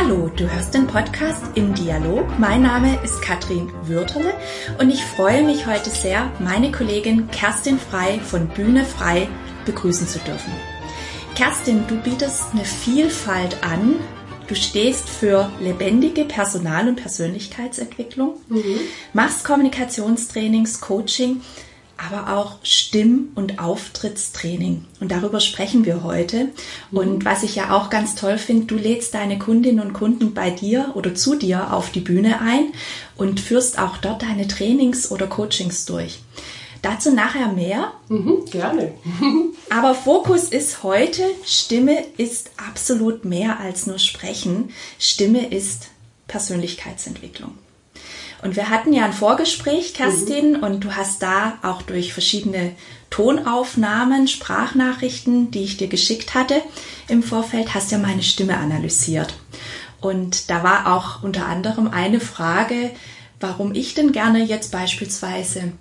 [0.00, 2.24] Hallo, du hörst den Podcast im Dialog.
[2.38, 4.32] Mein Name ist Katrin Würterle
[4.78, 9.26] und ich freue mich heute sehr, meine Kollegin Kerstin Frei von Bühne Frei
[9.64, 10.52] begrüßen zu dürfen.
[11.34, 13.96] Kerstin, du bietest eine Vielfalt an.
[14.46, 18.78] Du stehst für lebendige Personal- und Persönlichkeitsentwicklung, mhm.
[19.14, 21.40] machst Kommunikationstrainings, Coaching,
[21.98, 24.84] aber auch Stimm- und Auftrittstraining.
[25.00, 26.48] Und darüber sprechen wir heute.
[26.90, 26.98] Mhm.
[26.98, 30.50] Und was ich ja auch ganz toll finde, du lädst deine Kundinnen und Kunden bei
[30.50, 32.72] dir oder zu dir auf die Bühne ein
[33.16, 36.20] und führst auch dort deine Trainings oder Coachings durch.
[36.82, 37.92] Dazu nachher mehr.
[38.08, 38.92] Mhm, gerne.
[39.70, 44.70] Aber Fokus ist heute, Stimme ist absolut mehr als nur Sprechen.
[45.00, 45.88] Stimme ist
[46.28, 47.58] Persönlichkeitsentwicklung.
[48.42, 50.62] Und wir hatten ja ein Vorgespräch, Kerstin, mhm.
[50.62, 52.72] und du hast da auch durch verschiedene
[53.10, 56.62] Tonaufnahmen, Sprachnachrichten, die ich dir geschickt hatte
[57.08, 59.34] im Vorfeld, hast ja meine Stimme analysiert.
[60.00, 62.90] Und da war auch unter anderem eine Frage,
[63.40, 65.72] warum ich denn gerne jetzt beispielsweise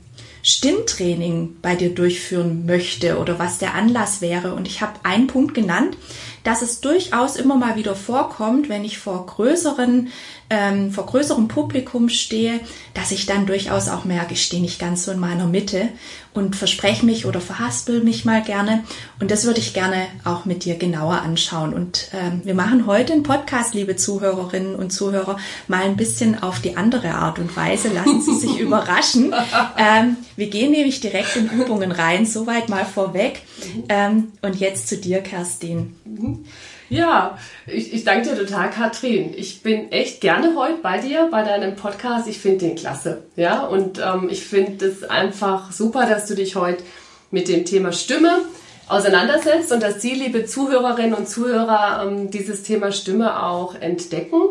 [0.41, 4.53] Stimmtraining bei dir durchführen möchte oder was der Anlass wäre.
[4.53, 5.97] Und ich habe einen Punkt genannt,
[6.47, 10.07] dass es durchaus immer mal wieder vorkommt, wenn ich vor größeren
[10.49, 12.61] ähm, vor größerem Publikum stehe,
[12.93, 15.89] dass ich dann durchaus auch merke, ich stehe nicht ganz so in meiner Mitte
[16.37, 18.83] und verspreche mich oder verhaspel mich mal gerne.
[19.19, 21.73] Und das würde ich gerne auch mit dir genauer anschauen.
[21.73, 26.59] Und ähm, wir machen heute einen Podcast, liebe Zuhörerinnen und Zuhörer, mal ein bisschen auf
[26.59, 27.89] die andere Art und Weise.
[27.89, 29.33] Lassen Sie sich überraschen.
[29.77, 33.41] Ähm, wir gehen nämlich direkt in Übungen rein, soweit mal vorweg.
[33.89, 35.95] Ähm, und jetzt zu dir, Kerstin.
[36.89, 39.33] Ja, ich, ich danke dir total, Katrin.
[39.35, 42.27] Ich bin echt gerne heute bei dir, bei deinem Podcast.
[42.27, 43.23] Ich finde den klasse.
[43.35, 46.83] Ja, und ähm, ich finde es einfach super, dass du dich heute
[47.29, 48.39] mit dem Thema Stimme
[48.87, 54.41] auseinandersetzt und dass Sie, liebe Zuhörerinnen und Zuhörer, ähm, dieses Thema Stimme auch entdecken.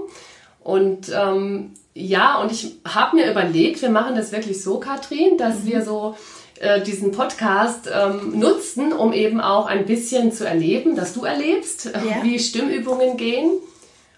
[0.63, 5.61] Und ähm, ja, und ich habe mir überlegt, wir machen das wirklich so, Katrin, dass
[5.61, 5.67] mhm.
[5.67, 6.17] wir so
[6.61, 11.87] äh, diesen Podcast ähm, nutzen, um eben auch ein bisschen zu erleben, dass du erlebst,
[11.87, 12.23] ja.
[12.23, 13.51] wie Stimmübungen gehen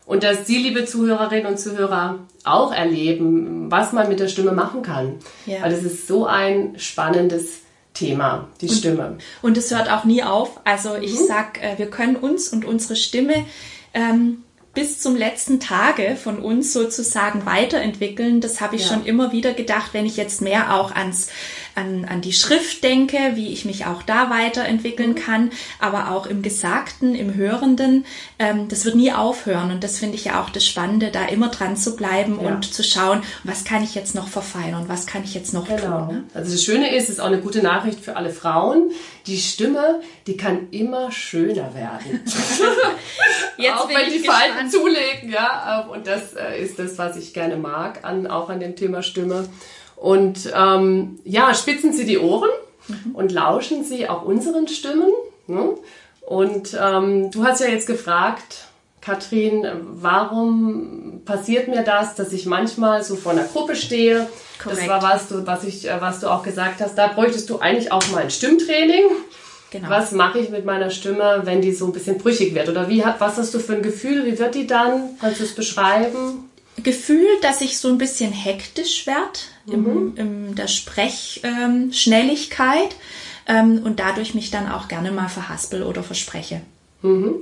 [0.07, 4.83] und dass Sie, liebe Zuhörerinnen und Zuhörer, auch erleben, was man mit der Stimme machen
[4.83, 5.17] kann.
[5.45, 5.63] Ja.
[5.63, 7.61] Weil es ist so ein spannendes
[7.93, 9.19] Thema, die und, Stimme.
[9.43, 10.61] Und es hört auch nie auf.
[10.65, 11.27] Also ich mhm.
[11.27, 13.45] sag, äh, wir können uns und unsere Stimme
[13.93, 14.45] ähm,
[14.75, 18.41] bis zum letzten Tage von uns sozusagen weiterentwickeln.
[18.41, 18.95] Das habe ich ja.
[18.95, 21.29] schon immer wieder gedacht, wenn ich jetzt mehr auch ans
[21.79, 25.15] an, an die Schrift denke, wie ich mich auch da weiterentwickeln mhm.
[25.15, 28.05] kann, aber auch im Gesagten, im Hörenden.
[28.39, 31.49] Ähm, das wird nie aufhören und das finde ich ja auch das Spannende, da immer
[31.49, 32.49] dran zu bleiben ja.
[32.49, 36.07] und zu schauen, was kann ich jetzt noch verfeinern, was kann ich jetzt noch genau.
[36.07, 36.15] tun.
[36.15, 36.25] Ne?
[36.35, 38.91] Also das Schöne ist, es ist auch eine gute Nachricht für alle Frauen.
[39.27, 42.25] Die Stimme, die kann immer schöner werden.
[43.57, 44.39] jetzt auch wenn die gespannt.
[44.39, 45.87] Falten zulegen, ja.
[45.93, 49.49] Und das äh, ist das, was ich gerne mag, an, auch an dem Thema Stimme.
[50.01, 52.51] Und ähm, ja, spitzen Sie die Ohren
[52.87, 53.15] mhm.
[53.15, 55.11] und lauschen Sie auch unseren Stimmen.
[55.47, 55.75] Ne?
[56.21, 58.67] Und ähm, du hast ja jetzt gefragt,
[59.01, 64.29] Katrin, warum passiert mir das, dass ich manchmal so vor einer Gruppe stehe?
[64.63, 64.81] Korrekt.
[64.83, 66.97] Das war was, du, was, ich, äh, was du auch gesagt hast.
[66.97, 69.05] Da bräuchtest du eigentlich auch mal ein Stimmtraining.
[69.71, 69.91] Genau.
[69.91, 72.69] Was mache ich mit meiner Stimme, wenn die so ein bisschen brüchig wird?
[72.69, 74.25] Oder wie, was hast du für ein Gefühl?
[74.27, 75.17] Wie wird die dann?
[75.21, 76.48] Kannst du es beschreiben?
[76.83, 80.15] Gefühl, dass ich so ein bisschen hektisch werde mhm.
[80.17, 82.97] in, der Sprechschnelligkeit
[83.47, 86.63] ähm, und dadurch mich dann auch gerne mal verhaspel oder verspreche.
[87.03, 87.35] Mhm.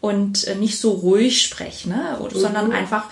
[0.00, 2.18] Und äh, nicht so ruhig spreche, ne?
[2.20, 2.40] Oder, mhm.
[2.40, 3.04] sondern einfach,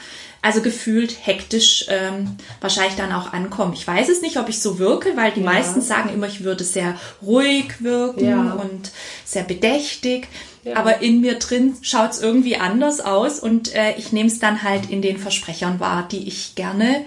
[0.42, 3.72] also gefühlt hektisch ähm, wahrscheinlich dann auch ankommen.
[3.72, 5.46] Ich weiß es nicht, ob ich so wirke, weil die ja.
[5.46, 8.52] meisten sagen immer, ich würde sehr ruhig wirken ja.
[8.52, 8.90] und
[9.24, 10.28] sehr bedächtig.
[10.64, 10.76] Ja.
[10.76, 14.62] Aber in mir drin schaut es irgendwie anders aus und äh, ich nehme es dann
[14.62, 17.04] halt in den Versprechern wahr, die ich gerne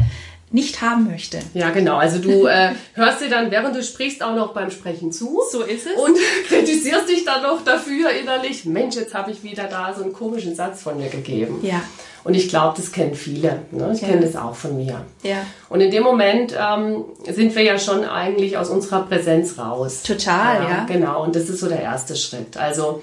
[0.49, 1.39] nicht haben möchte.
[1.53, 1.97] Ja, genau.
[1.97, 5.41] Also du äh, hörst dir dann, während du sprichst, auch noch beim Sprechen zu.
[5.51, 5.99] So ist es.
[5.99, 8.63] Und kritisierst dich dann noch dafür innerlich.
[8.63, 11.59] Mensch, jetzt habe ich wieder da so einen komischen Satz von mir gegeben.
[11.63, 11.81] Ja.
[12.23, 13.63] Und ich glaube, das kennen viele.
[13.71, 13.91] Ne?
[13.93, 14.07] Ich ja.
[14.07, 15.05] kenne das auch von mir.
[15.23, 15.45] Ja.
[15.69, 20.03] Und in dem Moment ähm, sind wir ja schon eigentlich aus unserer Präsenz raus.
[20.03, 20.69] Total, ja.
[20.69, 20.85] ja.
[20.85, 21.23] Genau.
[21.23, 22.55] Und das ist so der erste Schritt.
[22.55, 23.01] Also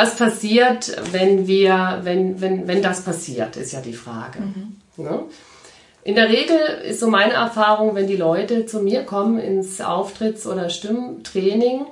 [0.00, 4.40] was passiert, wenn wir, wenn, wenn, wenn das passiert, ist ja die Frage.
[4.40, 4.76] Mhm.
[4.96, 5.24] Ne?
[6.04, 6.56] In der Regel
[6.88, 11.84] ist so meine Erfahrung, wenn die Leute zu mir kommen ins Auftritts- oder Stimmtraining,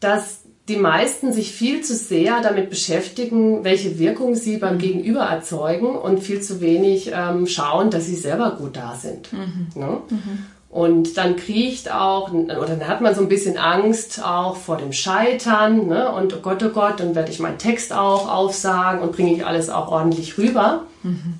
[0.00, 5.94] dass die meisten sich viel zu sehr damit beschäftigen, welche Wirkung sie beim Gegenüber erzeugen
[5.94, 9.30] und viel zu wenig ähm, schauen, dass sie selber gut da sind.
[9.34, 9.66] Mhm.
[9.74, 9.98] Ne?
[10.08, 10.46] Mhm.
[10.74, 14.92] Und dann kriecht auch, oder dann hat man so ein bisschen Angst auch vor dem
[14.92, 15.86] Scheitern.
[15.86, 16.10] Ne?
[16.10, 19.46] Und oh Gott, oh Gott, dann werde ich meinen Text auch aufsagen und bringe ich
[19.46, 20.82] alles auch ordentlich rüber.
[21.04, 21.34] Mhm.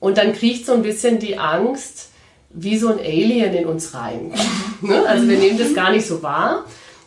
[0.00, 2.08] Und dann kriecht so ein bisschen die Angst,
[2.50, 4.32] wie so ein Alien in uns rein.
[4.80, 4.88] Mhm.
[4.88, 5.06] ne?
[5.06, 6.64] Also wir nehmen das gar nicht so wahr,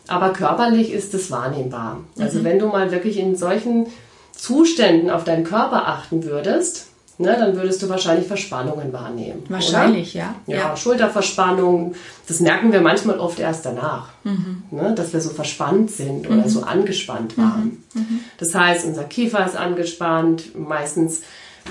[0.08, 2.00] aber körperlich ist es wahrnehmbar.
[2.18, 2.44] Also mhm.
[2.44, 3.88] wenn du mal wirklich in solchen
[4.34, 6.86] Zuständen auf deinen Körper achten würdest,
[7.18, 9.42] ne, dann würdest du wahrscheinlich Verspannungen wahrnehmen.
[9.48, 10.34] Wahrscheinlich, ja.
[10.46, 10.56] ja.
[10.56, 10.76] ja.
[10.76, 11.94] Schulterverspannung,
[12.26, 14.62] das merken wir manchmal oft erst danach, mhm.
[14.70, 16.48] ne, dass wir so verspannt sind oder mhm.
[16.48, 17.82] so angespannt waren.
[17.94, 18.00] Mhm.
[18.00, 18.20] mhm.
[18.38, 21.22] Das heißt, unser Kiefer ist angespannt, meistens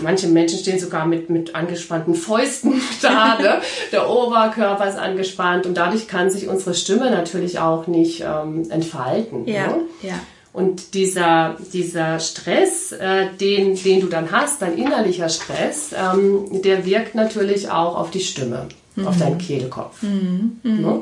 [0.02, 3.38] Manche Menschen stehen sogar mit, mit angespannten Fäusten da.
[3.38, 3.62] Ne?
[3.92, 9.48] Der Oberkörper ist angespannt und dadurch kann sich unsere Stimme natürlich auch nicht ähm, entfalten.
[9.48, 9.82] Ja, ne?
[10.02, 10.16] ja.
[10.54, 16.86] Und dieser, dieser Stress, äh, den, den du dann hast, dein innerlicher Stress, ähm, der
[16.86, 19.08] wirkt natürlich auch auf die Stimme, mhm.
[19.08, 20.04] auf deinen Kehlkopf.
[20.04, 20.60] Mhm.
[20.62, 20.82] Mhm.
[20.82, 21.02] Ne?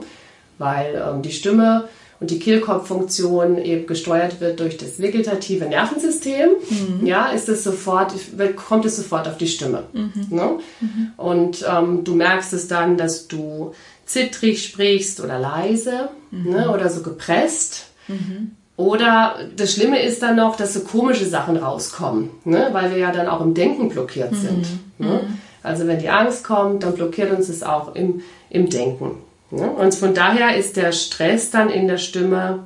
[0.57, 1.89] Weil ähm, die Stimme
[2.21, 7.05] und die Kehlkopffunktion eben gesteuert wird durch das vegetative Nervensystem, mhm.
[7.05, 8.13] ja, ist es sofort,
[8.55, 9.83] kommt es sofort auf die Stimme.
[9.91, 10.27] Mhm.
[10.29, 10.59] Ne?
[10.79, 11.11] Mhm.
[11.17, 13.73] Und ähm, du merkst es dann, dass du
[14.05, 17.87] zittrig sprichst oder leise ne, oder so gepresst.
[18.07, 18.51] Mhm.
[18.77, 22.69] Oder das Schlimme ist dann noch, dass so komische Sachen rauskommen, ne?
[22.71, 24.65] weil wir ja dann auch im Denken blockiert sind.
[24.97, 25.07] Mhm.
[25.07, 25.21] Ne?
[25.23, 25.37] Mhm.
[25.63, 29.17] Also wenn die Angst kommt, dann blockiert uns es auch im, im Denken.
[29.51, 29.69] Ne?
[29.69, 32.63] Und von daher ist der Stress dann in der Stimme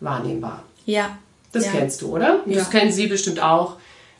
[0.00, 0.62] wahrnehmbar.
[0.84, 1.18] Ja.
[1.52, 1.70] Das ja.
[1.72, 2.40] kennst du, oder?
[2.46, 2.56] Ja.
[2.56, 3.76] Das kennen Sie bestimmt auch,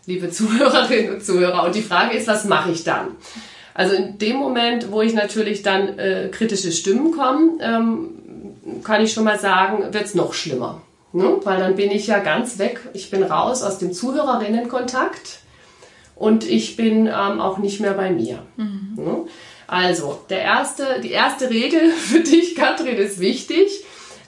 [0.07, 1.65] liebe Zuhörerinnen und Zuhörer.
[1.65, 3.09] Und die Frage ist, was mache ich dann?
[3.75, 9.13] Also in dem Moment, wo ich natürlich dann äh, kritische Stimmen kommen, ähm, kann ich
[9.13, 10.81] schon mal sagen, wird es noch schlimmer.
[11.15, 11.39] Ne?
[11.45, 12.81] Weil dann bin ich ja ganz weg.
[12.93, 15.39] Ich bin raus aus dem Zuhörerinnenkontakt
[16.17, 18.41] und ich bin ähm, auch nicht mehr bei mir.
[18.57, 18.95] Mhm.
[18.97, 19.17] Ne?
[19.69, 23.69] Also, der erste, die erste Regel für dich, Katrin, ist wichtig.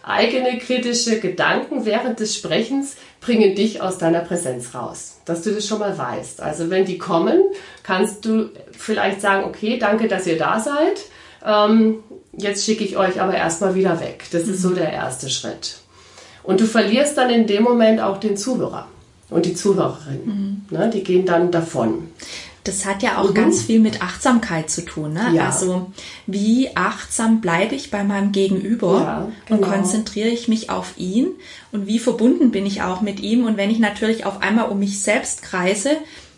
[0.04, 5.18] Eigene kritische Gedanken während des Sprechens bringen dich aus deiner Präsenz raus.
[5.24, 6.40] Dass du das schon mal weißt.
[6.40, 7.42] Also, wenn die kommen,
[7.82, 11.00] kannst du vielleicht sagen, okay, danke, dass ihr da seid.
[11.44, 12.04] Ähm,
[12.36, 14.26] jetzt schicke ich euch aber erstmal wieder weg.
[14.30, 14.76] Das ist so mhm.
[14.76, 15.78] der erste Schritt.
[16.46, 18.86] Und du verlierst dann in dem Moment auch den Zuhörer
[19.30, 20.20] und die Zuhörerin.
[20.24, 20.76] Mhm.
[20.76, 22.08] Ne, die gehen dann davon.
[22.64, 23.34] Das hat ja auch mhm.
[23.34, 25.12] ganz viel mit Achtsamkeit zu tun.
[25.12, 25.32] Ne?
[25.34, 25.46] Ja.
[25.46, 25.92] Also
[26.26, 29.60] wie achtsam bleibe ich bei meinem Gegenüber ja, genau.
[29.60, 31.28] und konzentriere ich mich auf ihn
[31.70, 33.44] und wie verbunden bin ich auch mit ihm.
[33.44, 35.90] Und wenn ich natürlich auf einmal um mich selbst kreise,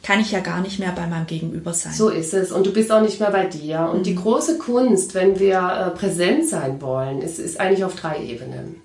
[0.03, 1.93] kann ich ja gar nicht mehr bei meinem Gegenüber sein.
[1.93, 2.53] So ist es.
[2.53, 3.91] Und du bist auch nicht mehr bei dir.
[3.93, 4.05] Und mhm.
[4.05, 8.77] die große Kunst, wenn wir äh, präsent sein wollen, ist, ist eigentlich auf drei Ebenen.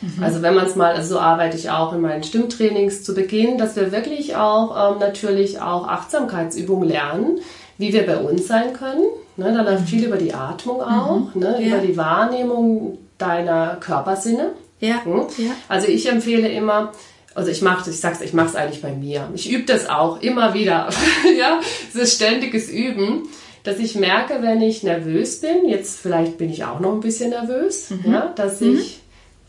[0.00, 0.22] Mhm.
[0.22, 3.58] Also wenn man es mal, also so arbeite ich auch in meinen Stimmtrainings zu Beginn,
[3.58, 7.40] dass wir wirklich auch ähm, natürlich auch Achtsamkeitsübungen lernen,
[7.78, 9.04] wie wir bei uns sein können.
[9.36, 9.86] Ne, da läuft mhm.
[9.86, 11.40] viel über die Atmung auch, mhm.
[11.40, 11.68] ne, ja.
[11.68, 14.50] über die Wahrnehmung deiner Körpersinne.
[14.80, 15.04] Ja.
[15.04, 15.26] Hm?
[15.38, 15.50] ja.
[15.68, 16.92] Also ich empfehle immer,
[17.34, 19.28] also ich mache ich sag's, ich mache es eigentlich bei mir.
[19.34, 20.88] Ich übe das auch immer wieder.
[21.38, 23.28] ja, es ist ständiges Üben,
[23.62, 27.30] dass ich merke, wenn ich nervös bin, jetzt vielleicht bin ich auch noch ein bisschen
[27.30, 28.12] nervös, mhm.
[28.12, 28.78] ja, dass mhm.
[28.78, 28.97] ich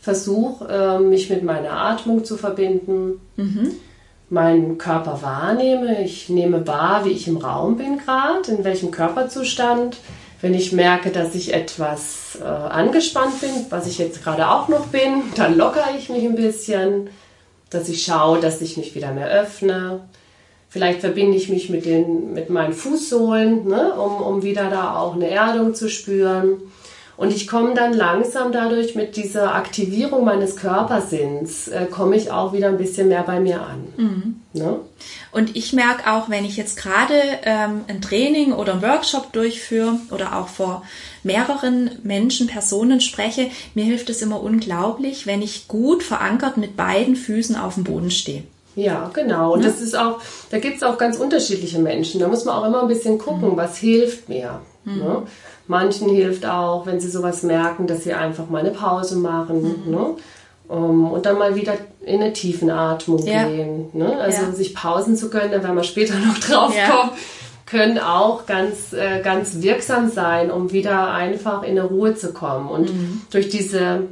[0.00, 3.72] versuche, äh, mich mit meiner Atmung zu verbinden, mhm.
[4.30, 6.02] meinen Körper wahrnehme.
[6.02, 9.98] Ich nehme wahr, wie ich im Raum bin gerade, in welchem Körperzustand.
[10.40, 14.86] Wenn ich merke, dass ich etwas äh, angespannt bin, was ich jetzt gerade auch noch
[14.86, 17.10] bin, dann lockere ich mich ein bisschen,
[17.68, 20.00] dass ich schaue, dass ich mich wieder mehr öffne.
[20.70, 25.14] Vielleicht verbinde ich mich mit, den, mit meinen Fußsohlen, ne, um, um wieder da auch
[25.14, 26.62] eine Erdung zu spüren.
[27.20, 32.54] Und ich komme dann langsam dadurch mit dieser Aktivierung meines Körpersinns, äh, komme ich auch
[32.54, 33.92] wieder ein bisschen mehr bei mir an.
[33.98, 34.40] Mhm.
[34.54, 34.76] Ne?
[35.30, 37.12] Und ich merke auch, wenn ich jetzt gerade
[37.42, 40.82] ähm, ein Training oder ein Workshop durchführe oder auch vor
[41.22, 47.16] mehreren Menschen, Personen spreche, mir hilft es immer unglaublich, wenn ich gut verankert mit beiden
[47.16, 48.44] Füßen auf dem Boden stehe.
[48.76, 49.52] Ja, genau.
[49.52, 49.68] Und ja.
[49.68, 52.18] das ist auch, da gibt es auch ganz unterschiedliche Menschen.
[52.18, 53.56] Da muss man auch immer ein bisschen gucken, mhm.
[53.58, 54.62] was hilft mir.
[54.84, 54.98] Mhm.
[54.98, 55.22] Ne?
[55.70, 59.90] Manchen hilft auch, wenn sie sowas merken, dass sie einfach mal eine Pause machen mhm.
[59.90, 60.06] ne?
[60.66, 61.74] Um, und dann mal wieder
[62.04, 63.44] in eine Tiefenatmung ja.
[63.44, 63.88] gehen.
[63.92, 64.16] Ne?
[64.20, 64.52] Also ja.
[64.52, 66.88] sich Pausen zu da werden wir später noch drauf ja.
[66.88, 67.10] kommen,
[67.66, 72.68] können auch ganz, äh, ganz wirksam sein, um wieder einfach in eine Ruhe zu kommen.
[72.68, 73.22] Und mhm.
[73.30, 74.02] durch diese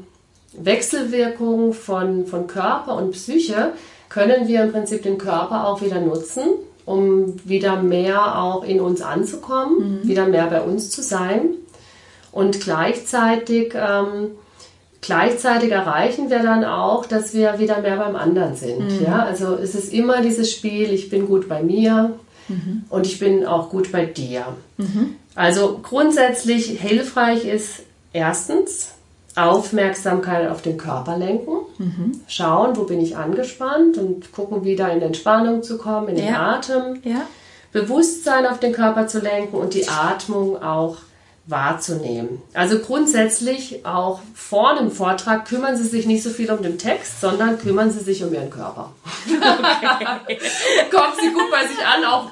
[0.53, 3.73] Wechselwirkung von, von Körper und Psyche
[4.09, 6.45] können wir im Prinzip den Körper auch wieder nutzen,
[6.89, 10.09] um wieder mehr auch in uns anzukommen, mhm.
[10.09, 11.51] wieder mehr bei uns zu sein.
[12.33, 14.33] Und gleichzeitig, ähm,
[15.01, 19.01] gleichzeitig erreichen wir dann auch, dass wir wieder mehr beim anderen sind.
[19.01, 19.05] Mhm.
[19.05, 19.23] Ja?
[19.23, 22.19] Also es ist immer dieses Spiel, ich bin gut bei mir,
[22.49, 22.85] mhm.
[22.89, 24.47] und ich bin auch gut bei dir.
[24.77, 25.17] Mhm.
[25.35, 28.93] Also grundsätzlich hilfreich ist erstens
[29.39, 32.21] Aufmerksamkeit auf den Körper lenken, mhm.
[32.27, 37.01] schauen, wo bin ich angespannt und gucken, wieder in Entspannung zu kommen, in den Atem.
[37.05, 37.23] Ja.
[37.73, 40.97] Bewusstsein auf den Körper zu lenken und die Atmung auch
[41.49, 42.43] wahrzunehmen.
[42.53, 47.23] Also grundsätzlich auch vor einem Vortrag kümmern Sie sich nicht so viel um den Text,
[47.23, 48.93] sondern kümmern Sie sich um Ihren Körper.
[49.27, 50.39] Okay.
[50.91, 52.31] Kommt Sie gut bei sich an, auch,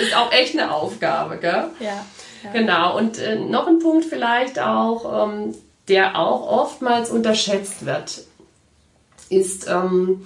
[0.00, 1.36] ist auch echt eine Aufgabe.
[1.36, 1.70] Gell?
[1.78, 2.06] Ja,
[2.42, 2.50] ja.
[2.52, 5.54] Genau, und äh, noch ein Punkt vielleicht auch, ähm,
[5.88, 8.22] der auch oftmals unterschätzt wird,
[9.28, 10.22] ist, ähm,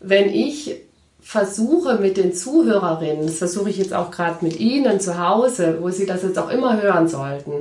[0.00, 0.76] wenn ich
[1.20, 5.90] versuche mit den Zuhörerinnen, das versuche ich jetzt auch gerade mit Ihnen zu Hause, wo
[5.90, 7.54] Sie das jetzt auch immer hören sollten,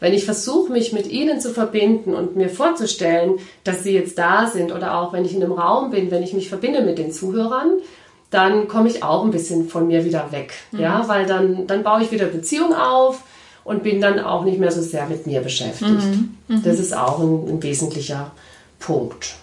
[0.00, 4.46] wenn ich versuche, mich mit Ihnen zu verbinden und mir vorzustellen, dass Sie jetzt da
[4.46, 7.10] sind oder auch wenn ich in einem Raum bin, wenn ich mich verbinde mit den
[7.10, 7.78] Zuhörern,
[8.30, 10.80] dann komme ich auch ein bisschen von mir wieder weg, mhm.
[10.80, 13.22] ja, weil dann, dann baue ich wieder Beziehung auf
[13.64, 15.90] und bin dann auch nicht mehr so sehr mit mir beschäftigt.
[15.90, 16.36] Mhm.
[16.48, 16.62] Mhm.
[16.62, 18.30] Das ist auch ein, ein wesentlicher
[18.78, 19.34] Punkt.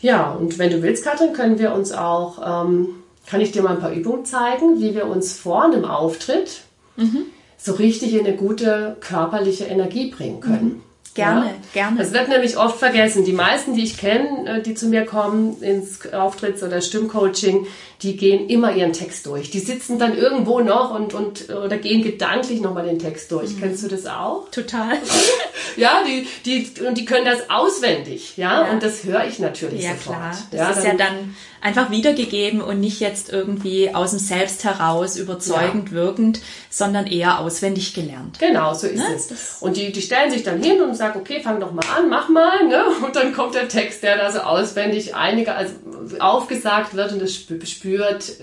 [0.00, 2.88] Ja, und wenn du willst, Katrin, können wir uns auch, ähm,
[3.26, 6.62] kann ich dir mal ein paar Übungen zeigen, wie wir uns vor einem Auftritt
[6.96, 7.26] mhm.
[7.56, 10.64] so richtig in eine gute körperliche Energie bringen können.
[10.64, 10.82] Mhm.
[11.14, 11.52] Gerne, ja?
[11.72, 11.98] gerne.
[11.98, 13.24] Das wird nämlich oft vergessen.
[13.24, 17.66] Die meisten, die ich kenne, äh, die zu mir kommen ins Auftritts- oder Stimmcoaching,
[18.04, 19.50] die gehen immer ihren Text durch.
[19.50, 23.50] Die sitzen dann irgendwo noch und, und oder gehen gedanklich nochmal den Text durch.
[23.54, 23.60] Mhm.
[23.60, 24.50] Kennst du das auch?
[24.50, 24.98] Total.
[25.76, 28.72] ja, die, die, und die können das auswendig, ja, ja.
[28.72, 30.18] und das höre ich natürlich ja, sofort.
[30.18, 30.36] Klar.
[30.50, 31.34] Das ja, ist dann, ja dann
[31.64, 35.94] einfach wiedergegeben und nicht jetzt irgendwie aus dem Selbst heraus überzeugend ja.
[35.94, 38.38] wirkend, sondern eher auswendig gelernt.
[38.38, 39.14] Genau, so ist ne?
[39.14, 39.56] es.
[39.60, 42.28] Und die, die stellen sich dann hin und sagen, okay, fang doch mal an, mach
[42.28, 42.84] mal, ne?
[43.02, 45.72] Und dann kommt der Text, der da so auswendig einige, also
[46.18, 47.62] aufgesagt wird und das spürt,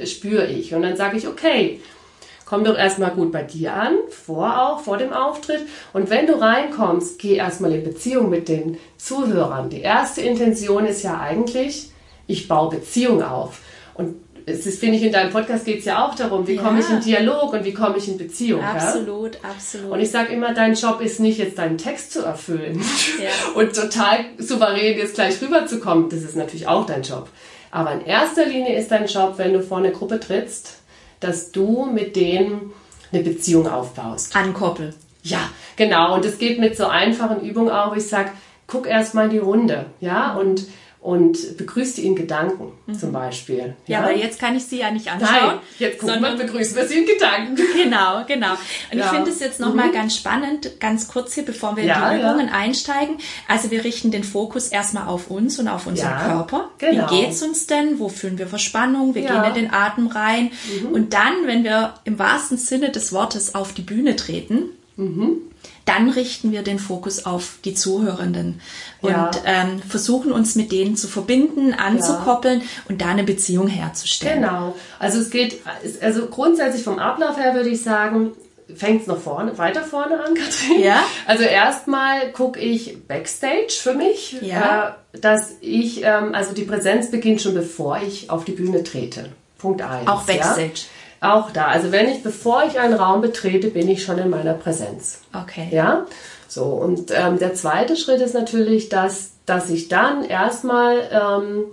[0.06, 0.74] spüre ich.
[0.74, 1.80] Und dann sage ich, okay,
[2.46, 5.62] komm doch erstmal gut bei dir an, vor auch, vor dem Auftritt.
[5.94, 9.70] Und wenn du reinkommst, geh erstmal in Beziehung mit den Zuhörern.
[9.70, 11.92] Die erste Intention ist ja eigentlich,
[12.28, 13.60] ich baue Beziehung auf.
[13.94, 14.16] Und
[14.46, 16.62] es ist, finde ich, in deinem Podcast geht es ja auch darum, wie ja.
[16.62, 18.62] komme ich in Dialog und wie komme ich in Beziehung.
[18.62, 19.50] Absolut, ja?
[19.50, 19.92] absolut.
[19.92, 22.84] Und ich sage immer, dein Job ist nicht jetzt deinen Text zu erfüllen
[23.22, 23.30] ja.
[23.56, 26.10] und total souverän jetzt gleich rüberzukommen.
[26.10, 27.30] Das ist natürlich auch dein Job.
[27.72, 30.80] Aber in erster Linie ist dein Job, wenn du vor eine Gruppe trittst,
[31.20, 32.74] dass du mit denen
[33.12, 34.36] eine Beziehung aufbaust.
[34.36, 34.94] Ankoppel.
[35.24, 36.16] Ja, genau.
[36.16, 37.96] Und es geht mit so einfachen Übungen auch.
[37.96, 38.32] Ich sage,
[38.68, 40.66] guck erst mal in die Runde, ja, und
[41.02, 42.94] und begrüßt sie in Gedanken mhm.
[42.94, 43.76] zum Beispiel.
[43.88, 45.32] Ja, ja, aber jetzt kann ich sie ja nicht anschauen.
[45.32, 47.58] Nein, jetzt gucken wir, begrüßen wir sie in Gedanken.
[47.82, 48.52] Genau, genau.
[48.92, 49.06] Und ja.
[49.06, 49.94] ich finde es jetzt nochmal mhm.
[49.94, 53.18] ganz spannend, ganz kurz hier, bevor wir ja, in die Übungen einsteigen.
[53.48, 56.70] Also wir richten den Fokus erstmal auf uns und auf unseren Körper.
[56.78, 57.10] Genau.
[57.10, 57.98] Wie geht's uns denn?
[57.98, 59.16] Wo fühlen wir Verspannung?
[59.16, 60.52] Wir gehen in den Atem rein.
[60.82, 60.92] Mhm.
[60.92, 65.42] Und dann, wenn wir im wahrsten Sinne des Wortes auf die Bühne treten, mhm
[65.86, 68.62] dann richten wir den Fokus auf die Zuhörenden
[69.02, 69.32] und ja.
[69.46, 72.66] ähm, versuchen uns mit denen zu verbinden, anzukoppeln ja.
[72.88, 74.42] und da eine Beziehung herzustellen.
[74.42, 74.76] Genau.
[75.00, 75.60] Also es geht,
[76.02, 78.32] also grundsätzlich vom Ablauf her würde ich sagen,
[78.74, 80.82] fängt es noch vorne, weiter vorne an, Katrin.
[80.82, 81.04] Ja.
[81.26, 84.98] Also erstmal gucke ich Backstage für mich, ja.
[85.14, 89.30] äh, dass ich, ähm, also die Präsenz beginnt schon bevor ich auf die Bühne trete.
[89.58, 90.08] Punkt eins.
[90.08, 90.72] Auch Backstage.
[90.72, 91.01] Ja?
[91.22, 91.68] Auch da.
[91.68, 95.22] Also wenn ich, bevor ich einen Raum betrete, bin ich schon in meiner Präsenz.
[95.32, 95.68] Okay.
[95.72, 96.06] Ja.
[96.48, 96.64] So.
[96.64, 101.66] Und ähm, der zweite Schritt ist natürlich, dass, dass ich dann erstmal ähm,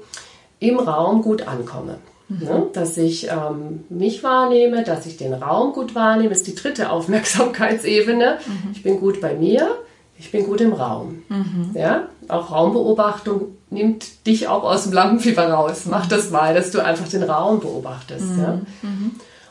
[0.60, 1.96] im Raum gut ankomme.
[2.28, 2.44] Mhm.
[2.44, 2.66] Ne?
[2.74, 8.38] Dass ich ähm, mich wahrnehme, dass ich den Raum gut wahrnehme, ist die dritte Aufmerksamkeitsebene.
[8.46, 8.70] Mhm.
[8.72, 9.76] Ich bin gut bei mir,
[10.18, 11.22] ich bin gut im Raum.
[11.30, 11.70] Mhm.
[11.72, 12.08] Ja?
[12.28, 15.86] Auch Raumbeobachtung nimmt dich auch aus dem Lampenfieber raus.
[15.86, 18.36] Mach das mal, dass du einfach den Raum beobachtest.
[18.36, 18.60] Ja?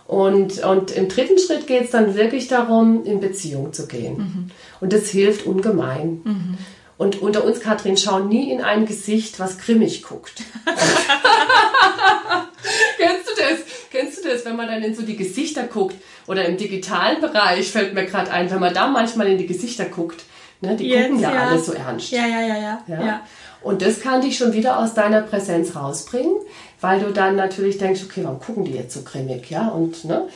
[0.07, 4.17] Und, und im dritten Schritt geht es dann wirklich darum, in Beziehung zu gehen.
[4.17, 4.51] Mhm.
[4.79, 6.21] Und das hilft ungemein.
[6.23, 6.57] Mhm.
[6.97, 10.41] Und unter uns, Katrin, schau nie in ein Gesicht, was grimmig guckt.
[12.97, 13.59] Kennst du das?
[13.91, 15.95] Kennst du das, wenn man dann in so die Gesichter guckt?
[16.25, 19.85] Oder im digitalen Bereich fällt mir gerade ein, wenn man da manchmal in die Gesichter
[19.85, 20.23] guckt.
[20.59, 22.11] Ne, die Jetzt, gucken ja, ja alle so ernst.
[22.11, 23.05] Ja, ja, ja, ja, ja.
[23.05, 23.21] ja.
[23.61, 26.35] Und das kann dich schon wieder aus deiner Präsenz rausbringen,
[26.81, 29.67] weil du dann natürlich denkst, okay, warum gucken die jetzt so grimmig, ja?
[29.69, 30.27] Und ne?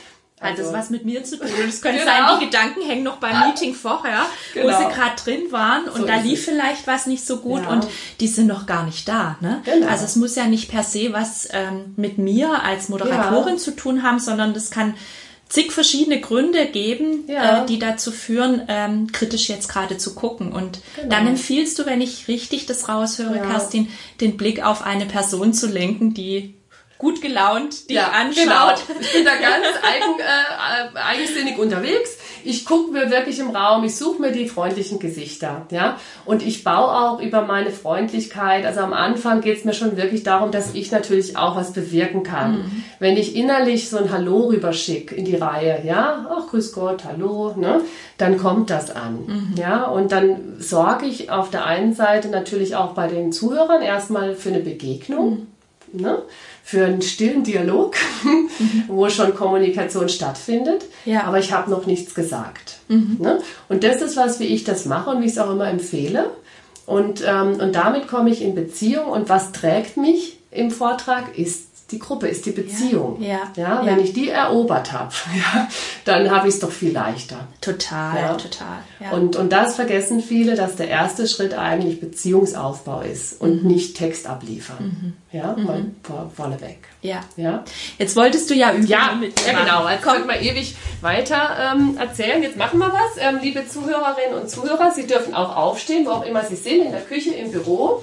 [0.42, 1.46] Hat das also was mit mir zu tun?
[1.68, 2.12] Es könnte genau.
[2.12, 4.66] sein, die Gedanken hängen noch beim Meeting vorher, genau.
[4.66, 6.44] wo sie gerade drin waren und so da lief es.
[6.46, 7.68] vielleicht was nicht so gut ja.
[7.68, 7.86] und
[8.18, 9.36] die sind noch gar nicht da.
[9.40, 9.62] Ne?
[9.64, 9.86] Genau.
[9.86, 13.60] Also es muss ja nicht per se was ähm, mit mir als Moderatorin ja.
[13.60, 14.94] zu tun haben, sondern das kann
[15.52, 17.64] zig verschiedene Gründe geben, ja.
[17.64, 20.50] äh, die dazu führen, ähm, kritisch jetzt gerade zu gucken.
[20.50, 21.08] Und genau.
[21.10, 23.44] dann empfiehlst du, wenn ich richtig das raushöre, ja.
[23.44, 23.88] Kerstin,
[24.22, 26.54] den Blick auf eine Person zu lenken, die
[27.02, 28.86] gut gelaunt dich ja, anschaut.
[28.86, 29.00] Genau.
[29.00, 32.16] Ich bin da ganz eigen, äh, eigensinnig unterwegs.
[32.44, 35.98] Ich gucke mir wirklich im Raum, ich suche mir die freundlichen Gesichter, ja.
[36.24, 38.64] Und ich baue auch über meine Freundlichkeit.
[38.64, 42.22] Also am Anfang geht es mir schon wirklich darum, dass ich natürlich auch was bewirken
[42.22, 42.52] kann.
[42.52, 42.84] Mhm.
[43.00, 47.54] Wenn ich innerlich so ein Hallo rüberschicke in die Reihe, ja, ach grüß Gott, hallo,
[47.56, 47.80] ne,
[48.16, 49.54] dann kommt das an, mhm.
[49.56, 49.86] ja.
[49.86, 54.50] Und dann sorge ich auf der einen Seite natürlich auch bei den Zuhörern erstmal für
[54.50, 55.30] eine Begegnung.
[55.30, 55.46] Mhm.
[55.92, 56.22] Ne?
[56.62, 58.48] für einen stillen Dialog, mhm.
[58.88, 60.84] wo schon Kommunikation stattfindet.
[61.04, 61.24] Ja.
[61.24, 62.78] Aber ich habe noch nichts gesagt.
[62.88, 63.16] Mhm.
[63.20, 63.40] Ne?
[63.68, 66.30] Und das ist was, wie ich das mache und wie ich es auch immer empfehle.
[66.86, 69.06] Und, ähm, und damit komme ich in Beziehung.
[69.06, 73.20] Und was trägt mich im Vortrag ist die Gruppe, ist die Beziehung.
[73.20, 73.82] Ja, ja.
[73.82, 75.68] ja wenn ich die erobert habe, ja,
[76.04, 77.48] dann habe ich es doch viel leichter.
[77.60, 78.34] Total, ja.
[78.34, 78.78] total.
[79.00, 79.10] Ja.
[79.10, 83.68] Und, und das vergessen viele, dass der erste Schritt eigentlich Beziehungsaufbau ist und mhm.
[83.68, 84.96] nicht Text abliefern.
[85.30, 85.38] Mhm.
[85.38, 85.64] Ja, mhm.
[85.64, 86.78] mal vor, vorneweg.
[87.02, 87.20] Ja.
[87.36, 87.64] ja.
[87.98, 88.86] Jetzt wolltest du ja üben.
[88.86, 89.88] Ja, mit ja genau.
[89.88, 92.42] Jetzt können wir ewig weiter ähm, erzählen.
[92.42, 93.16] Jetzt machen wir was.
[93.18, 96.92] Ähm, liebe Zuhörerinnen und Zuhörer, Sie dürfen auch aufstehen, wo auch immer Sie sind, in
[96.92, 98.02] der Küche, im Büro.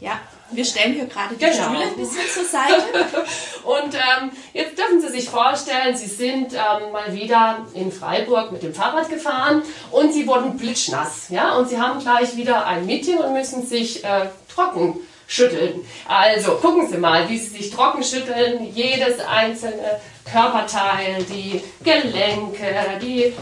[0.00, 0.20] Ja.
[0.50, 1.54] Wir stellen hier gerade die genau.
[1.54, 2.84] Stühle ein bisschen zur Seite.
[3.64, 8.62] und ähm, jetzt dürfen Sie sich vorstellen, Sie sind ähm, mal wieder in Freiburg mit
[8.62, 11.28] dem Fahrrad gefahren und Sie wurden blitschnass.
[11.30, 11.56] Ja?
[11.56, 15.80] Und Sie haben gleich wieder ein Meeting und müssen sich äh, trocken schütteln.
[16.06, 18.64] Also gucken Sie mal, wie Sie sich trocken schütteln.
[18.74, 23.32] Jedes einzelne Körperteil, die Gelenke, die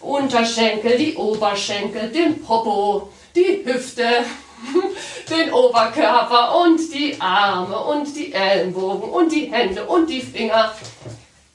[0.00, 4.24] Unterschenkel, die Oberschenkel, den Popo, die Hüfte,
[5.30, 10.72] den Oberkörper und die Arme und die Ellenbogen und die Hände und die Finger.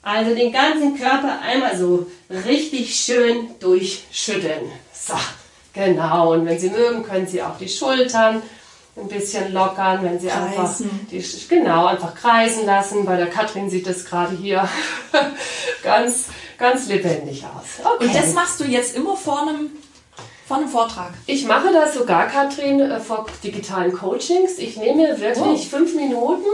[0.02, 4.70] Also den ganzen Körper einmal so richtig schön durchschütteln.
[4.92, 5.14] So,
[5.72, 6.32] genau.
[6.32, 8.42] Und wenn Sie mögen, können Sie auch die Schultern
[8.96, 10.50] ein bisschen lockern, wenn Sie kreisen.
[10.50, 10.74] einfach
[11.10, 13.04] die, genau einfach kreisen lassen.
[13.04, 14.68] Bei der Katrin sieht das gerade hier
[15.82, 16.26] ganz
[16.58, 17.84] ganz lebendig aus.
[17.84, 18.06] Okay.
[18.06, 19.70] Und das machst du jetzt immer vor einem
[20.48, 21.12] von einem Vortrag?
[21.26, 24.58] Ich mache das sogar, Katrin, äh, vor digitalen Coachings.
[24.58, 25.76] Ich nehme mir wirklich oh.
[25.76, 26.46] fünf Minuten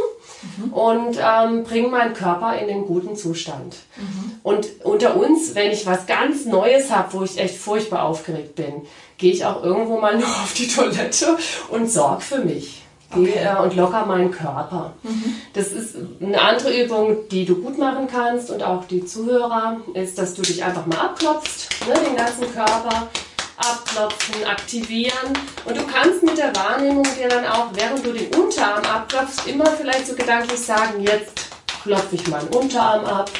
[0.58, 0.72] mhm.
[0.72, 3.76] und ähm, bringe meinen Körper in den guten Zustand.
[3.96, 4.32] Mhm.
[4.42, 8.82] Und unter uns, wenn ich was ganz Neues habe, wo ich echt furchtbar aufgeregt bin,
[9.16, 11.38] gehe ich auch irgendwo mal noch auf die Toilette
[11.70, 12.82] und sorge für mich.
[13.12, 13.32] Okay.
[13.44, 14.94] Äh, und locker meinen Körper.
[15.04, 15.36] Mhm.
[15.52, 20.18] Das ist eine andere Übung, die du gut machen kannst und auch die Zuhörer, ist,
[20.18, 23.08] dass du dich einfach mal abklopfst, ne, den ganzen Körper
[23.56, 25.32] abklopfen, aktivieren.
[25.64, 29.66] Und du kannst mit der Wahrnehmung dir dann auch, während du den Unterarm abklopfst, immer
[29.66, 31.46] vielleicht so gedanklich sagen, jetzt
[31.82, 33.30] klopfe ich meinen Unterarm ab,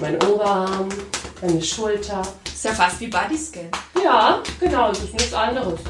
[0.00, 0.88] meinen Oberarm,
[1.40, 2.22] meine Schulter.
[2.44, 3.70] Ist ja fast wie Bodyscan.
[4.02, 5.80] Ja, genau, das ist nichts anderes.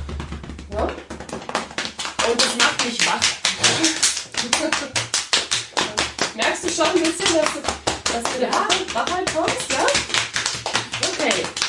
[0.73, 0.83] Ja?
[0.83, 3.21] Und das macht mich wach.
[6.37, 7.61] Merkst du schon ein bisschen, dass du,
[8.13, 8.53] dass du der
[8.95, 9.85] Wachheit kommst, ja?
[11.13, 11.60] Okay.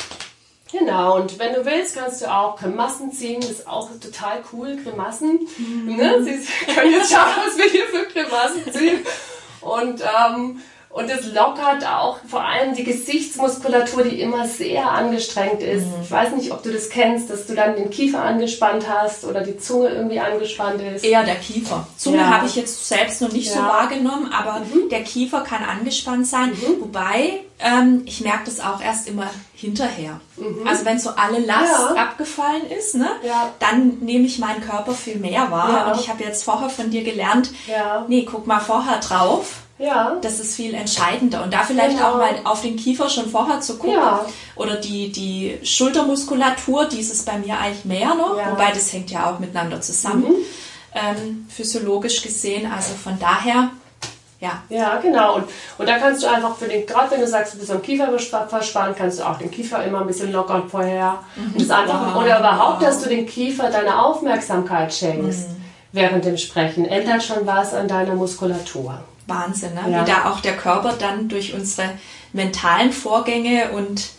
[0.72, 3.42] Genau, und wenn du willst, kannst du auch Grimassen ziehen.
[3.42, 5.46] Das ist auch total cool, Grimassen.
[5.58, 5.96] Mhm.
[5.96, 6.22] Ne?
[6.22, 9.06] Sie können jetzt schauen, was wir hier für Grimassen ziehen.
[9.60, 15.86] Und ähm, und es lockert auch vor allem die Gesichtsmuskulatur, die immer sehr angestrengt ist.
[15.86, 16.02] Mhm.
[16.02, 19.40] Ich weiß nicht, ob du das kennst, dass du dann den Kiefer angespannt hast oder
[19.40, 21.02] die Zunge irgendwie angespannt ist.
[21.02, 21.86] Eher der Kiefer.
[21.96, 22.30] Zunge ja.
[22.30, 23.54] habe ich jetzt selbst noch nicht ja.
[23.54, 24.90] so wahrgenommen, aber mhm.
[24.90, 26.50] der Kiefer kann angespannt sein.
[26.50, 26.82] Mhm.
[26.82, 30.20] Wobei, ähm, ich merke das auch erst immer hinterher.
[30.36, 30.68] Mhm.
[30.68, 32.02] Also wenn so alle Last ja.
[32.02, 33.08] abgefallen ist, ne,
[33.60, 35.90] dann nehme ich meinen Körper viel mehr wahr.
[35.90, 37.50] Und ich habe jetzt vorher von dir gelernt,
[38.08, 40.16] nee, guck mal vorher drauf ja.
[40.20, 41.42] Das ist viel entscheidender.
[41.42, 42.12] Und da vielleicht genau.
[42.12, 43.94] auch mal auf den Kiefer schon vorher zu gucken.
[43.94, 44.24] Ja.
[44.54, 48.36] Oder die, die Schultermuskulatur, die ist es bei mir eigentlich mehr noch.
[48.36, 48.52] Ja.
[48.52, 50.28] Wobei das hängt ja auch miteinander zusammen.
[50.28, 50.36] Mhm.
[50.94, 52.70] Ähm, physiologisch gesehen.
[52.70, 53.70] Also von daher,
[54.40, 54.62] ja.
[54.68, 55.36] Ja, genau.
[55.36, 55.44] Und,
[55.78, 58.08] und da kannst du einfach für den, gerade wenn du sagst, du bist am Kiefer
[58.48, 61.20] verspannt, kannst du auch den Kiefer immer ein bisschen lockern vorher.
[61.34, 61.52] Mhm.
[61.52, 62.22] Und das einfach, wow.
[62.22, 65.64] Oder überhaupt, dass du den Kiefer deine Aufmerksamkeit schenkst mhm.
[65.92, 69.02] während dem Sprechen, ändert schon was an deiner Muskulatur.
[69.32, 69.90] Wahnsinn, ne?
[69.90, 70.02] Ja.
[70.02, 71.90] wie da auch der Körper dann durch unsere
[72.32, 74.10] mentalen Vorgänge und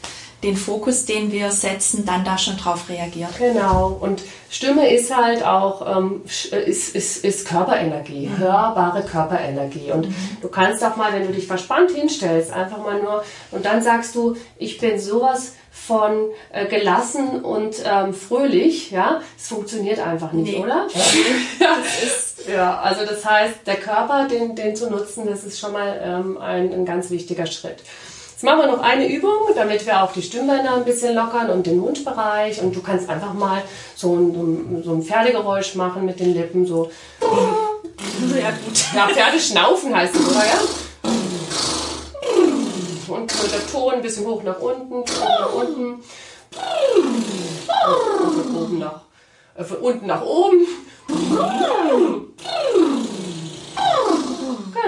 [0.44, 3.38] den Fokus, den wir setzen, dann da schon drauf reagiert.
[3.38, 3.98] Genau.
[4.00, 6.54] Und Stimme ist halt auch ähm, ist,
[6.96, 8.38] ist, ist Körperenergie, mhm.
[8.38, 9.92] hörbare Körperenergie.
[9.92, 10.16] Und mhm.
[10.42, 14.16] du kannst auch mal, wenn du dich verspannt hinstellst, einfach mal nur und dann sagst
[14.16, 20.54] du, ich bin sowas von äh, gelassen und ähm, fröhlich, ja, es funktioniert einfach nicht,
[20.54, 20.64] nee.
[20.64, 20.88] oder?
[21.60, 25.74] ja, ist, ja, also das heißt, der Körper, den, den zu nutzen, das ist schon
[25.74, 27.78] mal ähm, ein, ein ganz wichtiger Schritt.
[28.44, 31.66] Jetzt machen wir noch eine Übung, damit wir auch die Stimmbänder ein bisschen lockern und
[31.66, 32.62] den Mundbereich.
[32.62, 33.62] Und du kannst einfach mal
[33.96, 36.92] so ein, so ein Pferdegeräusch machen mit den Lippen, so.
[37.22, 38.84] Ja, gut.
[38.94, 40.44] Ja, Pferde schnaufen heißt es, oder?
[40.46, 40.60] Ja?
[43.08, 45.06] Und der Ton ein bisschen hoch nach unten, hoch
[45.40, 46.04] nach unten.
[47.86, 49.02] Und oben nach,
[49.58, 50.66] von unten nach oben.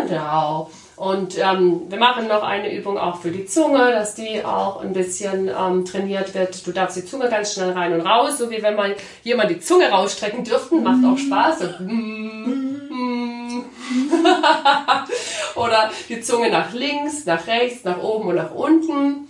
[0.07, 0.71] Genau.
[0.95, 4.93] Und ähm, wir machen noch eine Übung auch für die Zunge, dass die auch ein
[4.93, 6.65] bisschen ähm, trainiert wird.
[6.65, 9.59] Du darfst die Zunge ganz schnell rein und raus, so wie wenn man jemand die
[9.59, 10.83] Zunge rausstrecken dürften.
[10.83, 11.59] Macht auch Spaß.
[11.59, 11.65] So.
[15.59, 19.27] Oder die Zunge nach links, nach rechts, nach oben und nach unten.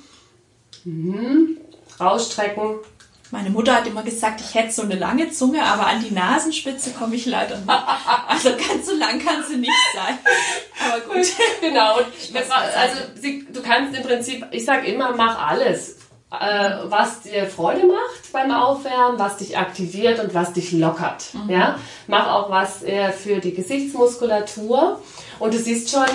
[0.83, 1.57] Mhm.
[1.99, 2.75] Rausstrecken.
[3.31, 6.91] Meine Mutter hat immer gesagt, ich hätte so eine lange Zunge, aber an die Nasenspitze
[6.91, 7.69] komme ich leider nicht.
[8.27, 10.17] Also ganz so lang kann sie nicht sein.
[10.87, 11.25] Aber gut.
[11.61, 11.95] Genau.
[11.95, 15.97] Also sie, du kannst im Prinzip, ich sage immer, mach alles.
[16.31, 21.33] Äh, was dir Freude macht beim Aufwärmen, was dich aktiviert und was dich lockert.
[21.33, 21.49] Mhm.
[21.49, 21.79] Ja?
[22.07, 25.01] Mach auch was äh, für die Gesichtsmuskulatur.
[25.39, 26.05] Und du siehst schon,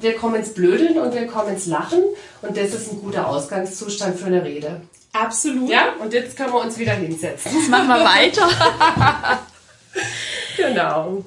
[0.00, 2.02] wir kommen ins Blödeln und wir kommen ins Lachen.
[2.42, 4.82] Und das ist ein guter Ausgangszustand für eine Rede.
[5.12, 5.70] Absolut.
[5.70, 7.52] Ja, und jetzt können wir uns wieder hinsetzen.
[7.52, 8.48] Jetzt machen wir weiter.
[10.56, 11.24] genau.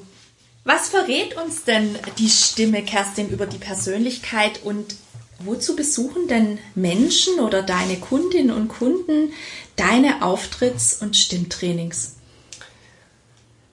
[0.63, 4.95] Was verrät uns denn die Stimme, Kerstin, über die Persönlichkeit und
[5.39, 9.33] wozu besuchen denn Menschen oder deine Kundinnen und Kunden
[9.75, 12.15] deine Auftritts- und Stimmtrainings?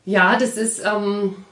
[0.05, 1.45] Ja, das ist, ähm,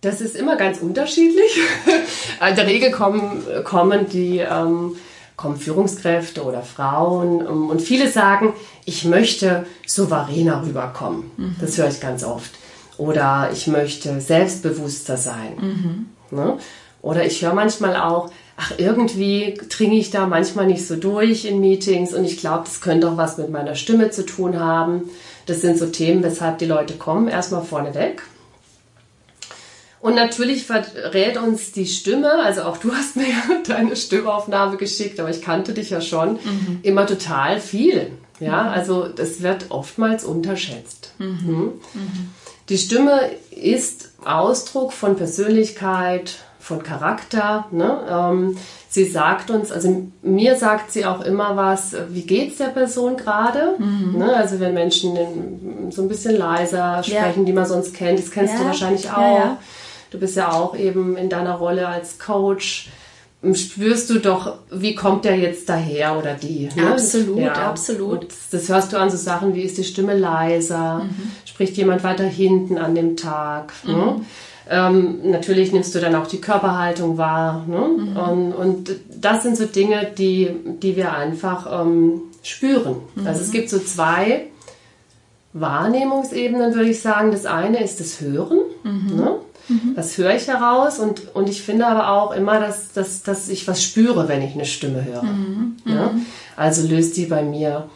[0.00, 1.58] das ist immer ganz unterschiedlich.
[2.48, 4.96] In der Regel kommen, kommen die ähm,
[5.40, 8.52] kommen Führungskräfte oder Frauen ähm, und viele sagen,
[8.84, 11.30] ich möchte souveräner rüberkommen.
[11.36, 11.56] Mhm.
[11.60, 12.50] Das höre ich ganz oft.
[12.98, 15.56] Oder ich möchte selbstbewusster sein.
[16.30, 16.36] Mhm.
[16.36, 16.58] Ne?
[17.00, 21.60] Oder ich höre manchmal auch, ach, irgendwie dringe ich da manchmal nicht so durch in
[21.60, 25.08] Meetings und ich glaube, das könnte auch was mit meiner Stimme zu tun haben.
[25.46, 28.22] Das sind so Themen, weshalb die Leute kommen, erstmal vorneweg.
[30.00, 35.20] Und natürlich verrät uns die Stimme, also auch du hast mir ja deine Stimmaufnahme geschickt,
[35.20, 36.78] aber ich kannte dich ja schon, mhm.
[36.82, 38.12] immer total viel.
[38.40, 38.68] Ja, mhm.
[38.70, 41.12] also das wird oftmals unterschätzt.
[41.18, 41.38] Mhm.
[41.46, 41.64] Hm?
[41.94, 42.30] mhm.
[42.70, 47.66] Die Stimme ist Ausdruck von Persönlichkeit, von Charakter.
[47.72, 47.98] Ne?
[48.08, 48.56] Ähm,
[48.88, 53.16] sie sagt uns, also mir sagt sie auch immer was, wie geht es der Person
[53.16, 53.74] gerade?
[53.78, 54.18] Mhm.
[54.18, 54.36] Ne?
[54.36, 57.44] Also wenn Menschen so ein bisschen leiser sprechen, ja.
[57.44, 58.60] die man sonst kennt, das kennst ja.
[58.60, 59.38] du wahrscheinlich auch.
[59.38, 59.58] Ja,
[60.10, 62.88] Du bist ja auch eben in deiner Rolle als Coach.
[63.54, 66.68] Spürst du doch, wie kommt der jetzt daher oder die?
[66.76, 66.90] Ne?
[66.90, 67.52] Absolut, ja.
[67.52, 68.20] absolut.
[68.20, 71.04] Und das hörst du an so Sachen wie, ist die Stimme leiser?
[71.04, 71.30] Mhm.
[71.46, 73.72] Spricht jemand weiter hinten an dem Tag?
[73.84, 73.92] Ne?
[73.92, 73.98] Mhm.
[73.98, 74.20] Ne?
[74.68, 77.64] Ähm, natürlich nimmst du dann auch die Körperhaltung wahr.
[77.66, 77.78] Ne?
[77.78, 78.16] Mhm.
[78.16, 80.50] Und, und, das sind so Dinge, die,
[80.82, 82.96] die wir einfach ähm, spüren.
[83.14, 83.26] Mhm.
[83.26, 84.46] Also es gibt so zwei
[85.54, 87.32] Wahrnehmungsebenen, würde ich sagen.
[87.32, 88.60] Das eine ist das Hören.
[88.84, 89.16] Mhm.
[89.16, 89.34] Ne?
[89.68, 89.94] Mhm.
[89.94, 93.66] Das höre ich heraus und, und ich finde aber auch immer, dass, dass, dass ich
[93.68, 95.22] was spüre, wenn ich eine Stimme höre.
[95.22, 95.76] Mhm.
[95.84, 96.14] Ja?
[96.56, 97.88] Also löst die bei mir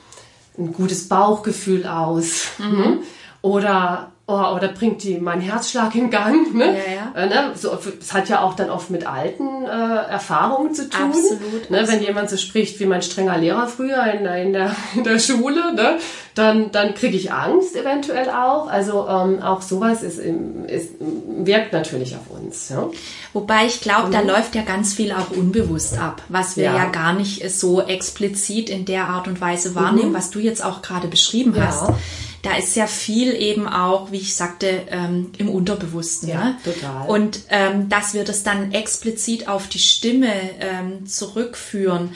[0.58, 2.46] ein gutes Bauchgefühl aus.
[2.58, 2.78] Mhm.
[2.78, 2.98] Ne?
[3.42, 6.54] Oder oh, oder bringt die meinen Herzschlag in Gang.
[6.54, 6.66] Ne?
[6.66, 7.22] Ja, ja.
[7.22, 7.52] Äh, ne?
[7.54, 11.10] So, das hat ja auch dann oft mit alten äh, Erfahrungen zu tun.
[11.10, 11.80] Absolut, ne?
[11.80, 11.88] Absolut.
[11.88, 15.74] Wenn jemand so spricht wie mein strenger Lehrer früher in, in, der, in der Schule,
[15.74, 15.98] ne?
[16.34, 18.68] dann, dann kriege ich Angst eventuell auch.
[18.68, 22.70] Also ähm, auch sowas ist, ist, wirkt natürlich auf uns.
[22.70, 22.88] Ja?
[23.32, 24.12] Wobei ich glaube, mhm.
[24.12, 26.76] da läuft ja ganz viel auch unbewusst ab, was wir ja.
[26.76, 30.14] ja, gar nicht so explizit in der Art und Weise wahrnehmen, mhm.
[30.14, 31.92] was du jetzt auch gerade beschrieben hast
[32.44, 36.28] da ist sehr viel eben auch, wie ich sagte, ähm, im Unterbewussten.
[36.28, 36.58] Ja, ne?
[36.62, 37.08] total.
[37.08, 42.10] Und ähm, dass wir das dann explizit auf die Stimme ähm, zurückführen,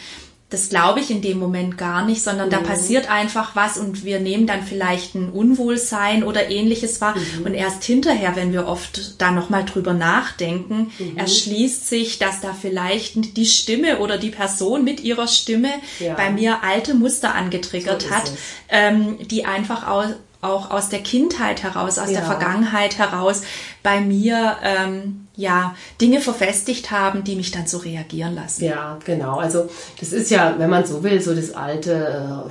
[0.51, 2.53] das glaube ich in dem Moment gar nicht, sondern mhm.
[2.53, 7.15] da passiert einfach was und wir nehmen dann vielleicht ein Unwohlsein oder ähnliches wahr.
[7.17, 7.47] Mhm.
[7.47, 11.19] Und erst hinterher, wenn wir oft da nochmal drüber nachdenken, mhm.
[11.19, 16.15] erschließt sich, dass da vielleicht die Stimme oder die Person mit ihrer Stimme ja.
[16.15, 18.33] bei mir alte Muster angetriggert so hat,
[18.71, 20.07] ähm, die einfach auch
[20.41, 22.21] auch aus der Kindheit heraus, aus ja.
[22.21, 23.43] der Vergangenheit heraus
[23.83, 28.65] bei mir ähm, ja Dinge verfestigt haben, die mich dann so reagieren lassen.
[28.65, 29.39] Ja, genau.
[29.39, 29.71] Also
[30.01, 32.45] das ist ja, wenn man so will, so das alte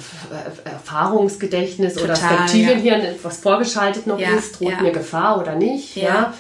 [0.66, 3.10] äh, Erfahrungsgedächtnis Total, oder das Reptilienhirn, ja.
[3.24, 5.98] was vorgeschaltet noch ja, ist, droht mir Gefahr oder nicht.
[5.98, 6.34] Ja,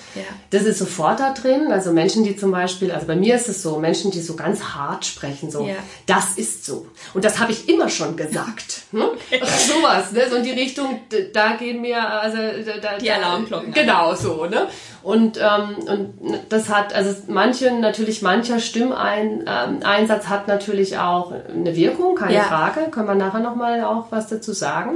[0.49, 1.67] Das ist sofort da drin.
[1.69, 4.63] Also Menschen, die zum Beispiel, also bei mir ist es so, Menschen, die so ganz
[4.63, 5.69] hart sprechen, so,
[6.05, 6.87] das ist so.
[7.13, 8.83] Und das habe ich immer schon gesagt.
[8.93, 9.03] Ne?
[9.31, 10.29] Sowas, ne?
[10.29, 11.01] So in die Richtung,
[11.33, 12.37] da gehen mir, also
[12.81, 13.73] da, die Alarmglocken.
[13.73, 14.67] Genau so, ne?
[15.07, 16.13] Und, ähm, und
[16.49, 22.43] das hat, also manche, natürlich mancher Stimmeinsatz ähm, hat natürlich auch eine Wirkung, keine ja.
[22.43, 22.91] Frage.
[22.91, 24.95] Können wir nachher nochmal auch was dazu sagen.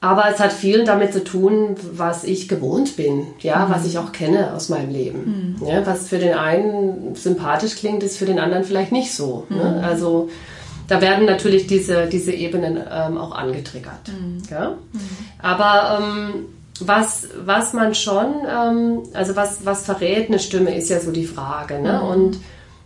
[0.00, 3.74] Aber es hat viel damit zu tun, was ich gewohnt bin, ja, mhm.
[3.74, 5.58] was ich auch kenne aus meinem Leben.
[5.60, 5.66] Mhm.
[5.66, 9.44] Ja, was für den einen sympathisch klingt, ist für den anderen vielleicht nicht so.
[9.50, 9.56] Ne?
[9.56, 9.62] Mhm.
[9.62, 9.84] Ne?
[9.86, 10.30] Also
[10.88, 14.08] da werden natürlich diese, diese Ebenen ähm, auch angetriggert.
[14.08, 14.42] Mhm.
[14.50, 14.70] Ja?
[14.70, 15.00] Mhm.
[15.42, 16.46] Aber ähm,
[16.80, 21.26] was, was man schon, ähm, also was, was verrät eine Stimme, ist ja so die
[21.26, 21.80] Frage.
[21.80, 22.00] Ne?
[22.02, 22.08] Mhm.
[22.08, 22.40] Und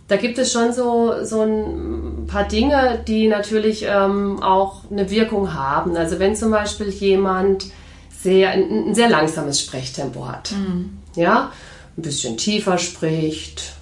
[0.07, 5.53] da gibt es schon so, so ein paar Dinge, die natürlich ähm, auch eine Wirkung
[5.53, 5.95] haben.
[5.95, 7.67] Also wenn zum Beispiel jemand
[8.09, 10.97] sehr, ein, ein sehr langsames Sprechtempo hat, mhm.
[11.15, 11.51] ja,
[11.97, 13.73] ein bisschen tiefer spricht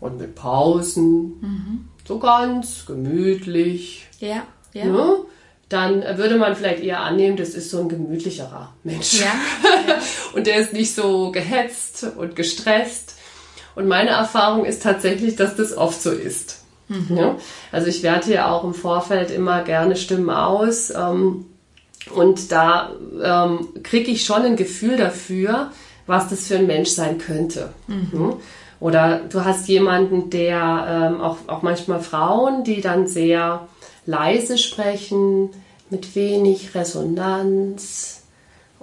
[0.00, 1.88] und mit Pausen, mhm.
[2.06, 4.06] so ganz gemütlich.
[4.20, 4.84] Ja, ja.
[4.86, 5.16] Ne?
[5.74, 9.14] Dann würde man vielleicht eher annehmen, das ist so ein gemütlicherer Mensch.
[9.14, 9.96] Ja, ja.
[10.32, 13.16] und der ist nicht so gehetzt und gestresst.
[13.74, 16.62] Und meine Erfahrung ist tatsächlich, dass das oft so ist.
[16.86, 17.16] Mhm.
[17.16, 17.36] Ja?
[17.72, 20.90] Also ich werte ja auch im Vorfeld immer gerne Stimmen aus.
[20.90, 21.46] Ähm,
[22.14, 25.72] und da ähm, kriege ich schon ein Gefühl dafür,
[26.06, 27.70] was das für ein Mensch sein könnte.
[27.88, 28.34] Mhm.
[28.78, 33.66] Oder du hast jemanden, der ähm, auch, auch manchmal Frauen, die dann sehr
[34.06, 35.50] leise sprechen,
[35.90, 38.24] mit wenig Resonanz,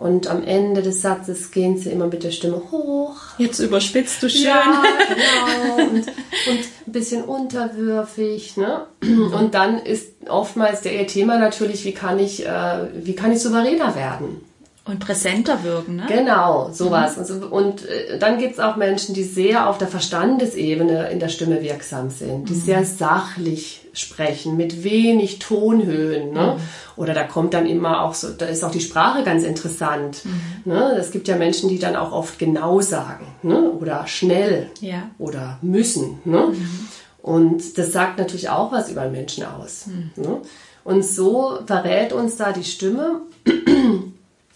[0.02, 3.18] und am Ende des Satzes gehen sie immer mit der Stimme hoch.
[3.38, 4.46] Jetzt überspitzt du schön.
[4.46, 5.90] Ja, genau.
[5.90, 8.58] Und, und ein bisschen unterwürfig.
[8.58, 8.88] Ne?
[9.00, 13.94] Und dann ist oftmals der Thema natürlich, wie kann ich, äh, wie kann ich souveräner
[13.94, 14.42] werden?
[14.84, 16.06] Und präsenter wirken, ne?
[16.08, 17.15] Genau, sowas.
[17.15, 17.22] Mhm.
[17.22, 21.20] Und, so, und äh, dann gibt es auch Menschen, die sehr auf der Verstandesebene in
[21.20, 22.62] der Stimme wirksam sind, die mhm.
[22.62, 26.34] sehr sachlich sprechen, mit wenig Tonhöhen.
[26.34, 26.56] Ne?
[26.58, 26.62] Mhm.
[26.96, 30.26] Oder da kommt dann immer auch so, da ist auch die Sprache ganz interessant.
[30.26, 30.72] Mhm.
[30.72, 30.96] Ne?
[30.98, 33.72] Es gibt ja Menschen, die dann auch oft genau sagen ne?
[33.72, 35.12] oder schnell ja.
[35.20, 36.20] oder müssen.
[36.26, 36.48] Ne?
[36.54, 36.88] Mhm.
[37.22, 39.86] Und das sagt natürlich auch was über einen Menschen aus.
[39.86, 40.12] Mhm.
[40.15, 40.41] Ne?
[40.84, 43.22] Und so verrät uns da die Stimme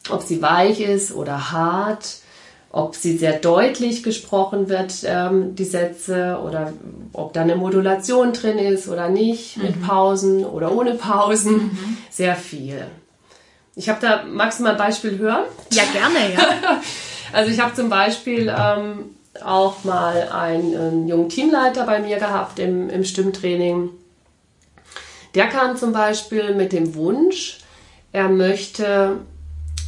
[0.10, 2.18] ob sie weich ist oder hart,
[2.72, 6.74] ob sie sehr deutlich gesprochen wird, ähm, die Sätze, oder
[7.14, 9.64] ob da eine Modulation drin ist oder nicht, mhm.
[9.64, 11.98] mit Pausen oder ohne Pausen, mhm.
[12.10, 12.86] sehr viel.
[13.76, 15.46] Ich habe da maximal ein Beispiel hören.
[15.72, 16.82] Ja, gerne, ja.
[17.34, 22.60] also ich habe zum Beispiel ähm, auch mal einen, einen, jungen Teamleiter bei mir gehabt
[22.60, 23.90] im, im Stimmtraining.
[25.34, 27.60] Der kam zum Beispiel mit dem Wunsch,
[28.14, 29.18] er möchte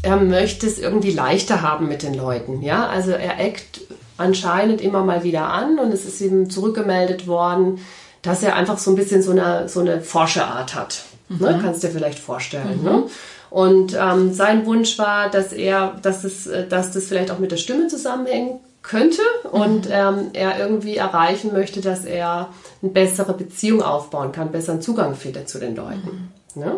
[0.01, 2.61] er möchte es irgendwie leichter haben mit den Leuten.
[2.61, 3.81] Ja, also er eckt
[4.17, 7.79] anscheinend immer mal wieder an und es ist ihm zurückgemeldet worden,
[8.21, 11.03] dass er einfach so ein bisschen so eine, so eine Forscherart hat.
[11.29, 11.35] Ne?
[11.37, 11.45] Mhm.
[11.45, 11.59] Ne?
[11.61, 12.79] Kannst du dir vielleicht vorstellen.
[12.79, 12.83] Mhm.
[12.83, 13.03] Ne?
[13.49, 17.57] Und ähm, sein Wunsch war, dass er, dass das, dass das vielleicht auch mit der
[17.57, 19.91] Stimme zusammenhängen könnte und mhm.
[19.91, 22.49] ähm, er irgendwie erreichen möchte, dass er
[22.81, 26.31] eine bessere Beziehung aufbauen kann, besseren Zugang findet zu den Leuten.
[26.55, 26.61] Mhm.
[26.61, 26.75] Ne?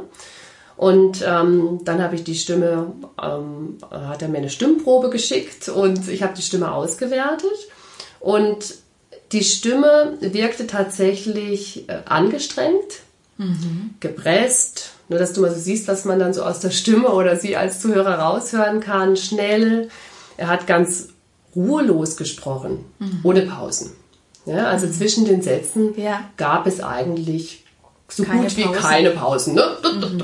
[0.79, 6.07] Und ähm, dann habe ich die Stimme, ähm, hat er mir eine Stimmprobe geschickt und
[6.07, 7.51] ich habe die Stimme ausgewertet.
[8.21, 8.75] Und
[9.33, 13.01] die Stimme wirkte tatsächlich äh, angestrengt,
[13.37, 13.95] mhm.
[13.99, 14.91] gepresst.
[15.09, 17.57] Nur, dass du mal so siehst, was man dann so aus der Stimme oder sie
[17.57, 19.17] als Zuhörer raushören kann.
[19.17, 19.89] Schnell.
[20.37, 21.09] Er hat ganz
[21.57, 23.19] ruhelos gesprochen, mhm.
[23.23, 23.91] ohne Pausen.
[24.45, 24.93] Ja, also mhm.
[24.93, 26.21] zwischen den Sätzen ja.
[26.37, 27.65] gab es eigentlich
[28.09, 29.55] so keine gut wie keine Pausen.
[29.55, 29.77] Ne?
[29.83, 30.23] Mhm.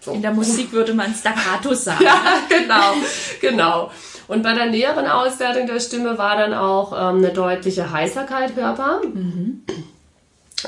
[0.00, 0.12] So.
[0.12, 2.04] In der Musik würde man Staccato sagen.
[2.04, 2.94] ja, genau,
[3.40, 3.90] genau.
[4.28, 9.00] Und bei der näheren Auswertung der Stimme war dann auch ähm, eine deutliche Heiserkeit hörbar.
[9.02, 9.62] Mhm.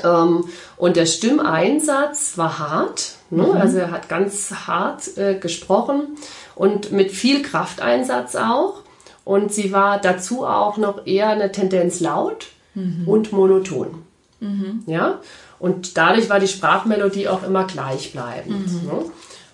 [0.03, 0.45] Ähm,
[0.77, 3.13] und der Stimmeinsatz war hart.
[3.29, 3.43] Ne?
[3.43, 3.57] Mhm.
[3.57, 6.17] Also er hat ganz hart äh, gesprochen
[6.55, 8.81] und mit viel Krafteinsatz auch.
[9.23, 13.07] Und sie war dazu auch noch eher eine Tendenz laut mhm.
[13.07, 14.06] und monoton.
[14.39, 14.83] Mhm.
[14.85, 15.19] Ja?
[15.59, 18.83] Und dadurch war die Sprachmelodie auch immer gleichbleibend.
[18.83, 18.87] Mhm.
[18.87, 19.05] Ne?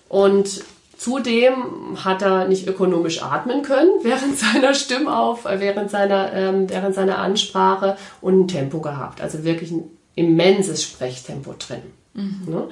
[0.08, 0.64] Und
[0.96, 6.94] zudem hat er nicht ökonomisch atmen können während seiner Stimmauf, äh, während seiner, ähm, während
[6.94, 9.20] seiner Ansprache und ein Tempo gehabt.
[9.20, 11.82] Also wirklich ein immenses Sprechtempo drin.
[12.14, 12.42] Mhm.
[12.46, 12.68] Ne?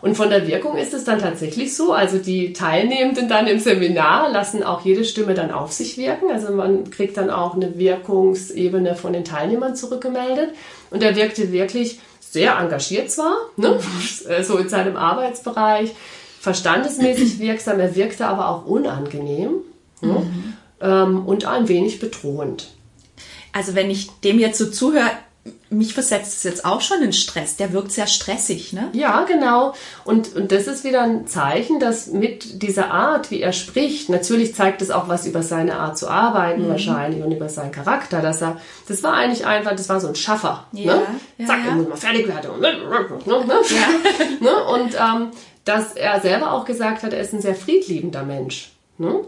[0.00, 4.30] Und von der Wirkung ist es dann tatsächlich so, also die Teilnehmenden dann im Seminar
[4.30, 6.30] lassen auch jede Stimme dann auf sich wirken.
[6.30, 10.50] Also man kriegt dann auch eine Wirkungsebene von den Teilnehmern zurückgemeldet.
[10.90, 13.78] Und er wirkte wirklich sehr engagiert zwar, ne?
[13.80, 14.44] Mhm.
[14.44, 15.94] so in seinem Arbeitsbereich,
[16.40, 19.56] verstandesmäßig wirksam, er wirkte aber auch unangenehm
[20.00, 20.12] ne?
[20.12, 20.52] mhm.
[20.80, 22.68] ähm, und ein wenig bedrohend.
[23.52, 25.10] Also wenn ich dem jetzt so zuhöre,
[25.70, 27.56] mich versetzt es jetzt auch schon in Stress.
[27.56, 28.88] Der wirkt sehr stressig, ne?
[28.92, 29.74] Ja, genau.
[30.04, 34.54] Und, und das ist wieder ein Zeichen, dass mit dieser Art, wie er spricht, natürlich
[34.54, 36.70] zeigt es auch was über seine Art zu arbeiten mhm.
[36.70, 40.14] wahrscheinlich und über seinen Charakter, dass er, das war eigentlich einfach, das war so ein
[40.14, 40.66] Schaffer.
[40.72, 41.02] Ja, ne?
[41.38, 41.72] ja, Zack, ja.
[41.72, 42.60] muss mal fertig werden.
[42.60, 43.54] Ne?
[43.70, 43.88] Ja.
[44.40, 44.64] ne?
[44.64, 45.30] Und ähm,
[45.64, 48.72] dass er selber auch gesagt hat, er ist ein sehr friedliebender Mensch.
[48.96, 49.20] Ne?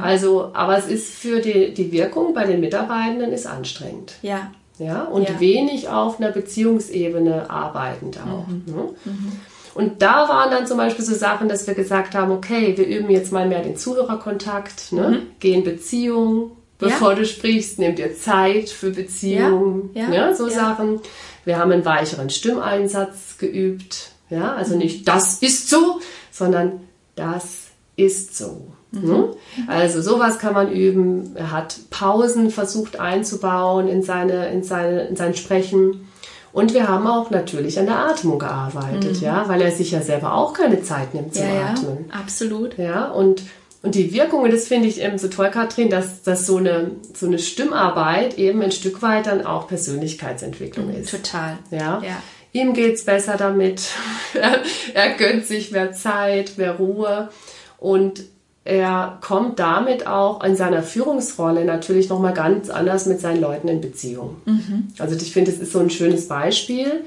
[0.00, 4.14] Also, aber es ist für die, die Wirkung bei den Mitarbeitenden ist anstrengend.
[4.22, 5.40] Ja ja, und ja.
[5.40, 8.46] wenig auf einer Beziehungsebene arbeitend auch.
[8.46, 8.62] Mhm.
[8.66, 8.88] Ne?
[9.04, 9.32] Mhm.
[9.74, 13.10] Und da waren dann zum Beispiel so Sachen, dass wir gesagt haben, okay, wir üben
[13.10, 15.08] jetzt mal mehr den Zuhörerkontakt, ne?
[15.08, 15.26] Mhm.
[15.38, 17.18] gehen Beziehung, bevor ja.
[17.18, 20.10] du sprichst, nimm dir Zeit für Beziehungen, ja.
[20.10, 21.00] ja so Sachen.
[21.44, 24.80] Wir haben einen weicheren Stimmeinsatz geübt, ja, also mhm.
[24.80, 26.80] nicht das ist so, sondern
[27.14, 28.72] das ist so.
[28.90, 29.34] Mhm.
[29.66, 31.36] Also sowas kann man üben.
[31.36, 36.08] Er hat Pausen versucht einzubauen in, seine, in, seine, in sein Sprechen.
[36.52, 39.22] Und wir haben auch natürlich an der Atmung gearbeitet, mhm.
[39.22, 42.06] ja, weil er sich ja selber auch keine Zeit nimmt zu ja, atmen.
[42.08, 42.78] Ja, absolut.
[42.78, 43.42] Ja, und,
[43.82, 47.26] und die Wirkungen, das finde ich eben so toll, Katrin, dass, dass so, eine, so
[47.26, 51.10] eine Stimmarbeit eben ein Stück weit dann auch Persönlichkeitsentwicklung mhm, ist.
[51.10, 51.58] Total.
[51.70, 52.02] Ja.
[52.02, 52.22] ja.
[52.52, 53.82] Ihm geht's besser damit.
[54.34, 54.62] er,
[54.94, 57.28] er gönnt sich mehr Zeit, mehr Ruhe.
[57.76, 58.24] Und
[58.68, 63.80] er kommt damit auch in seiner Führungsrolle natürlich nochmal ganz anders mit seinen Leuten in
[63.80, 64.36] Beziehung.
[64.44, 64.88] Mhm.
[64.98, 67.04] Also ich finde, es ist so ein schönes Beispiel,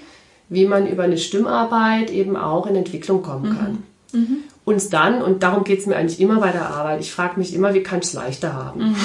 [0.50, 3.58] wie man über eine Stimmarbeit eben auch in Entwicklung kommen mhm.
[3.58, 3.84] kann.
[4.12, 4.38] Mhm.
[4.66, 7.54] Und dann, und darum geht es mir eigentlich immer bei der Arbeit, ich frage mich
[7.54, 8.96] immer, wie kann ich es leichter haben?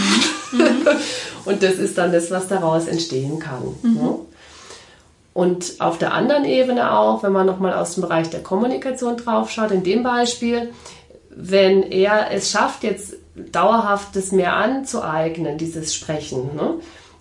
[0.53, 0.87] Mhm.
[1.45, 3.63] Und das ist dann das, was daraus entstehen kann.
[3.83, 3.95] Mhm.
[3.95, 4.15] Ne?
[5.33, 9.71] Und auf der anderen Ebene auch, wenn man nochmal aus dem Bereich der Kommunikation draufschaut,
[9.71, 10.71] in dem Beispiel,
[11.37, 13.15] wenn er es schafft, jetzt
[13.53, 16.75] dauerhaft das mehr anzueignen, dieses Sprechen, ne,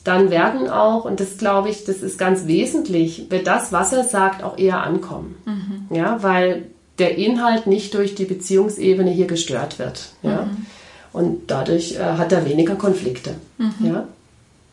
[0.05, 4.03] dann werden auch, und das glaube ich, das ist ganz wesentlich, wird das, was er
[4.03, 5.35] sagt, auch eher ankommen.
[5.45, 5.95] Mhm.
[5.95, 6.67] Ja, weil
[6.99, 10.09] der Inhalt nicht durch die Beziehungsebene hier gestört wird.
[10.21, 10.43] Ja.
[10.43, 10.65] Mhm.
[11.11, 13.35] Und dadurch äh, hat er weniger Konflikte.
[13.57, 13.73] Mhm.
[13.81, 14.07] Ja.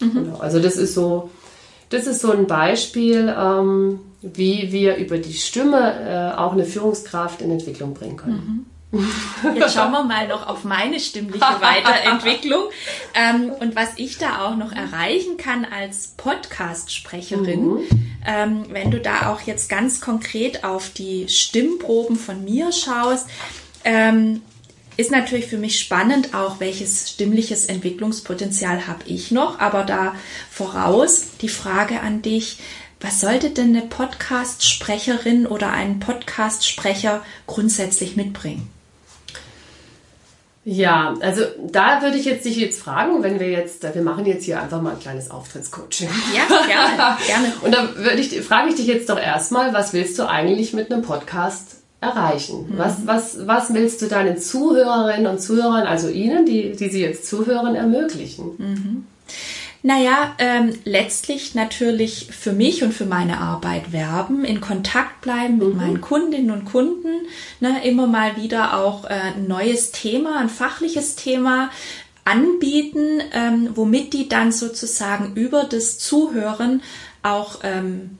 [0.01, 0.15] Mhm.
[0.15, 0.37] Genau.
[0.39, 1.31] Also das ist so,
[1.89, 7.41] das ist so ein Beispiel, ähm, wie wir über die Stimme äh, auch eine Führungskraft
[7.41, 8.67] in Entwicklung bringen können.
[8.93, 12.65] Jetzt schauen wir mal noch auf meine stimmliche Weiterentwicklung
[13.15, 17.67] ähm, und was ich da auch noch erreichen kann als Podcast-Sprecherin.
[17.67, 17.81] Mhm.
[18.27, 23.29] Ähm, wenn du da auch jetzt ganz konkret auf die Stimmproben von mir schaust,
[23.85, 24.43] ähm,
[24.99, 30.15] ist natürlich für mich spannend auch, welches stimmliches Entwicklungspotenzial habe ich noch, aber da
[30.51, 32.59] voraus die Frage an dich,
[33.01, 38.71] was sollte denn eine Podcast-Sprecherin oder ein Podcast-Sprecher grundsätzlich mitbringen?
[40.65, 44.45] Ja, also da würde ich jetzt dich jetzt fragen, wenn wir jetzt, wir machen jetzt
[44.45, 46.09] hier einfach mal ein kleines Auftrittscoaching.
[46.35, 47.53] Ja, gerne, gerne.
[47.63, 50.93] Und da würde ich, frage ich dich jetzt doch erstmal, was willst du eigentlich mit
[50.93, 52.69] einem Podcast erreichen?
[52.69, 52.79] Mhm.
[52.79, 57.27] Was, was, was willst du deinen Zuhörerinnen und Zuhörern, also Ihnen, die, die Sie jetzt
[57.27, 58.53] zuhören, ermöglichen?
[58.59, 59.07] Mhm.
[59.85, 65.71] Naja, ähm, letztlich natürlich für mich und für meine Arbeit werben, in Kontakt bleiben mit
[65.71, 65.77] mhm.
[65.77, 67.27] meinen Kundinnen und Kunden,
[67.59, 71.71] ne, immer mal wieder auch äh, ein neues Thema, ein fachliches Thema
[72.25, 76.83] anbieten, ähm, womit die dann sozusagen über das Zuhören
[77.25, 78.19] auch ähm,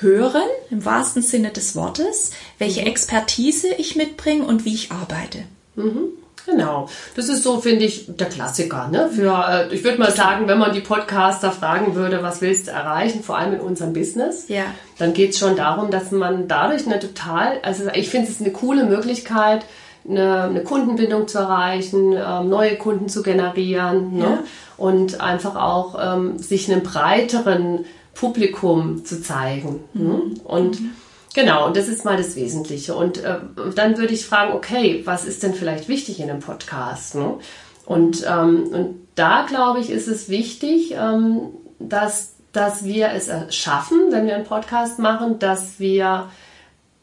[0.00, 2.88] hören, im wahrsten Sinne des Wortes, welche mhm.
[2.88, 5.44] Expertise ich mitbringe und wie ich arbeite.
[5.76, 6.08] Mhm.
[6.46, 6.88] Genau.
[7.16, 8.88] Das ist so, finde ich, der Klassiker.
[8.88, 9.08] Ne?
[9.10, 12.72] Für, äh, ich würde mal sagen, wenn man die Podcaster fragen würde, was willst du
[12.72, 14.64] erreichen, vor allem in unserem Business, ja.
[14.98, 18.50] dann geht es schon darum, dass man dadurch eine total, also ich finde es eine
[18.50, 19.64] coole Möglichkeit,
[20.06, 24.22] eine, eine Kundenbindung zu erreichen, ähm, neue Kunden zu generieren ne?
[24.22, 24.38] Ja.
[24.76, 29.80] und einfach auch ähm, sich einem breiteren Publikum zu zeigen.
[29.94, 30.02] Ne?
[30.02, 30.08] Mhm.
[30.08, 30.20] Ne?
[30.44, 30.90] Und mhm
[31.34, 32.94] Genau, und das ist mal das Wesentliche.
[32.94, 33.38] Und äh,
[33.74, 37.16] dann würde ich fragen, okay, was ist denn vielleicht wichtig in einem Podcast?
[37.16, 37.34] Ne?
[37.84, 41.48] Und, ähm, und da, glaube ich, ist es wichtig, ähm,
[41.80, 46.28] dass, dass wir es schaffen, wenn wir einen Podcast machen, dass wir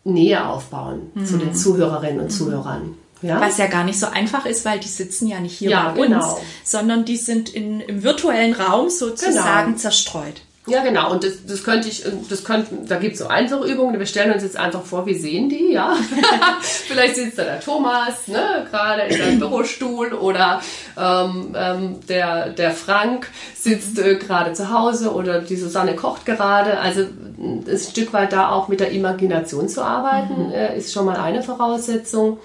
[0.03, 1.25] Nähe aufbauen mhm.
[1.25, 2.29] zu den Zuhörerinnen und mhm.
[2.29, 2.95] Zuhörern.
[3.21, 3.39] Ja?
[3.39, 6.01] Was ja gar nicht so einfach ist, weil die sitzen ja nicht hier ja, bei
[6.01, 6.41] uns, genau.
[6.63, 9.77] sondern die sind in, im virtuellen Raum sozusagen genau.
[9.77, 10.41] zerstreut.
[10.67, 11.11] Ja, genau.
[11.11, 13.97] Und das, das könnte ich, das könnten, da gibt es so einfache Übungen.
[13.97, 15.97] Wir stellen uns jetzt einfach vor, wir sehen die, ja.
[16.61, 20.61] Vielleicht sitzt da der Thomas, ne, gerade in seinem Bürostuhl oder
[20.99, 26.77] ähm, ähm, der, der Frank sitzt äh, gerade zu Hause oder die Susanne kocht gerade.
[26.77, 27.07] Also
[27.39, 30.53] ein Stück weit da auch mit der Imagination zu arbeiten, mhm.
[30.53, 32.37] äh, ist schon mal eine Voraussetzung.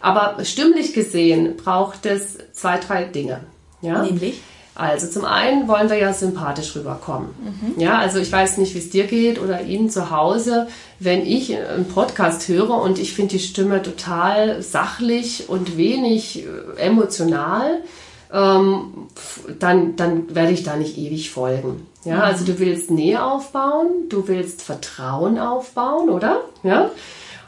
[0.00, 3.40] Aber stimmlich gesehen braucht es zwei, drei Dinge.
[3.80, 4.02] Ja?
[4.02, 4.40] Nämlich?
[4.76, 7.28] Also zum einen wollen wir ja sympathisch rüberkommen.
[7.40, 7.80] Mhm.
[7.80, 10.68] Ja, also ich weiß nicht, wie es dir geht oder Ihnen zu Hause,
[11.00, 16.80] wenn ich einen Podcast höre und ich finde die Stimme total sachlich und wenig äh,
[16.80, 17.82] emotional,
[18.32, 19.08] ähm,
[19.58, 21.86] dann, dann werde ich da nicht ewig folgen.
[22.04, 26.42] Ja, also du willst Nähe aufbauen, du willst Vertrauen aufbauen, oder?
[26.62, 26.90] Ja.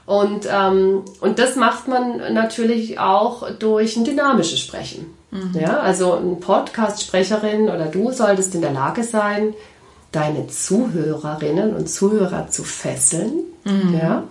[0.06, 5.17] Und, ähm, und das macht man natürlich auch durch ein dynamisches Sprechen.
[5.30, 5.58] Mhm.
[5.60, 9.54] Ja, also ein Podcast-Sprecherin oder du solltest in der Lage sein,
[10.12, 13.44] deine Zuhörerinnen und Zuhörer zu fesseln.
[13.64, 13.98] Mhm.
[14.00, 14.24] Ja,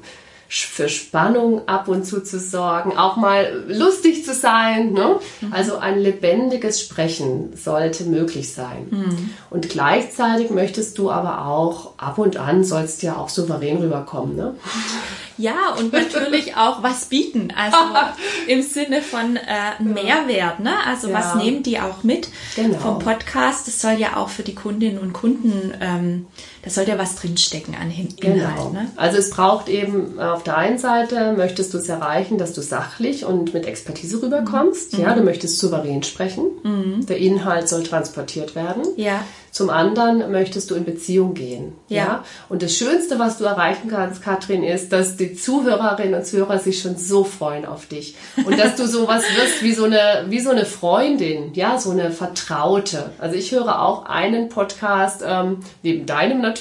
[0.50, 4.94] für Spannung ab und zu zu sorgen, auch mal lustig zu sein.
[4.94, 5.20] Ne?
[5.42, 5.54] Mhm.
[5.54, 8.88] Also ein lebendiges Sprechen sollte möglich sein.
[8.90, 9.30] Mhm.
[9.50, 14.36] Und gleichzeitig möchtest du aber auch ab und an sollst ja auch souverän rüberkommen.
[14.36, 14.56] Ne?
[15.38, 17.54] Ja, und natürlich auch was bieten.
[17.56, 17.78] Also
[18.48, 20.60] im Sinne von äh, Mehrwert.
[20.60, 20.74] Ne?
[20.86, 21.16] Also ja.
[21.16, 22.78] was nehmen die auch mit genau.
[22.80, 23.68] vom Podcast?
[23.68, 26.28] Das soll ja auch für die Kundinnen und Kunden ähm,
[26.64, 28.20] da sollte ja was drinstecken an Inhalt.
[28.20, 28.70] Genau.
[28.70, 28.90] Ne?
[28.96, 33.26] Also es braucht eben auf der einen Seite, möchtest du es erreichen, dass du sachlich
[33.26, 34.94] und mit Expertise rüberkommst.
[34.98, 35.04] Mhm.
[35.04, 36.46] Ja, du möchtest souverän sprechen.
[36.64, 37.06] Mhm.
[37.06, 38.84] Der Inhalt soll transportiert werden.
[38.96, 39.24] Ja.
[39.58, 41.74] Zum anderen möchtest du in Beziehung gehen.
[41.88, 41.98] Ja.
[41.98, 42.24] ja.
[42.48, 46.80] Und das Schönste, was du erreichen kannst, Katrin, ist, dass die Zuhörerinnen und Zuhörer sich
[46.80, 48.16] schon so freuen auf dich.
[48.46, 52.12] Und dass du sowas wirst wie so eine, wie so eine Freundin, ja, so eine
[52.12, 53.10] Vertraute.
[53.18, 56.57] Also ich höre auch einen Podcast, ähm, neben deinem natürlich,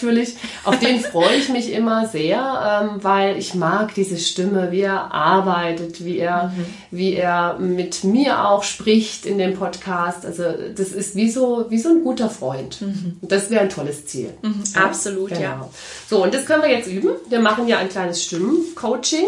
[0.65, 5.13] auf den freue ich mich immer sehr, ähm, weil ich mag diese Stimme, wie er
[5.13, 6.67] arbeitet, wie er, mhm.
[6.91, 10.25] wie er mit mir auch spricht in dem Podcast.
[10.25, 10.45] Also
[10.75, 12.81] das ist wie so, wie so ein guter Freund.
[12.81, 13.19] Mhm.
[13.23, 14.31] Das wäre ein tolles Ziel.
[14.43, 14.63] Mhm.
[14.75, 14.85] Ja?
[14.85, 15.41] Absolut, genau.
[15.41, 15.71] ja.
[16.09, 17.11] So, und das können wir jetzt üben.
[17.29, 19.27] Wir machen ja ein kleines Stimmencoaching.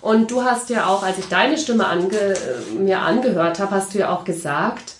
[0.00, 2.36] Und du hast ja auch, als ich deine Stimme ange, äh,
[2.78, 4.94] mir angehört habe, hast du ja auch gesagt,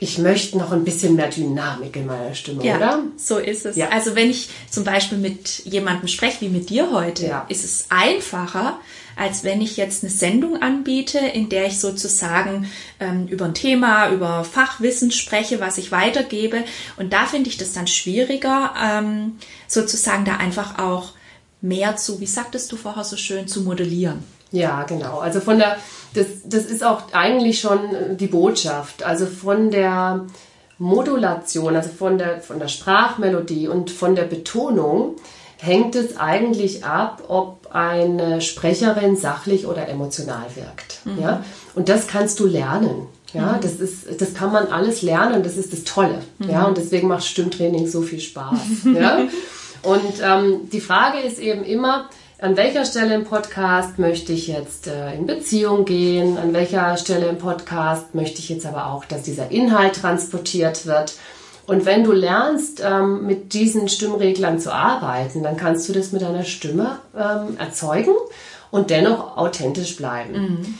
[0.00, 3.02] ich möchte noch ein bisschen mehr Dynamik in meiner Stimme, ja, oder?
[3.16, 3.76] So ist es.
[3.76, 3.88] Ja.
[3.88, 7.46] Also wenn ich zum Beispiel mit jemandem spreche, wie mit dir heute, ja.
[7.48, 8.78] ist es einfacher,
[9.16, 12.70] als wenn ich jetzt eine Sendung anbiete, in der ich sozusagen
[13.00, 16.62] ähm, über ein Thema, über Fachwissen spreche, was ich weitergebe.
[16.96, 21.14] Und da finde ich das dann schwieriger, ähm, sozusagen da einfach auch
[21.60, 24.22] mehr zu, wie sagtest du vorher so schön, zu modellieren.
[24.50, 25.18] Ja, genau.
[25.18, 25.76] Also von der,
[26.14, 29.02] das, das ist auch eigentlich schon die Botschaft.
[29.02, 30.26] Also von der
[30.78, 35.16] Modulation, also von der, von der Sprachmelodie und von der Betonung
[35.58, 41.00] hängt es eigentlich ab, ob eine Sprecherin sachlich oder emotional wirkt.
[41.04, 41.20] Mhm.
[41.20, 41.44] Ja?
[41.74, 43.06] Und das kannst du lernen.
[43.34, 43.60] Ja, mhm.
[43.60, 45.42] das ist, das kann man alles lernen.
[45.42, 46.20] Das ist das Tolle.
[46.38, 46.50] Mhm.
[46.50, 48.58] Ja, und deswegen macht Stimmtraining so viel Spaß.
[48.94, 49.18] ja.
[49.82, 52.08] Und ähm, die Frage ist eben immer,
[52.40, 57.26] an welcher Stelle im Podcast möchte ich jetzt äh, in Beziehung gehen, an welcher Stelle
[57.26, 61.14] im Podcast möchte ich jetzt aber auch, dass dieser Inhalt transportiert wird.
[61.66, 66.22] Und wenn du lernst, ähm, mit diesen Stimmreglern zu arbeiten, dann kannst du das mit
[66.22, 68.14] deiner Stimme ähm, erzeugen
[68.70, 70.32] und dennoch authentisch bleiben.
[70.32, 70.74] Mhm.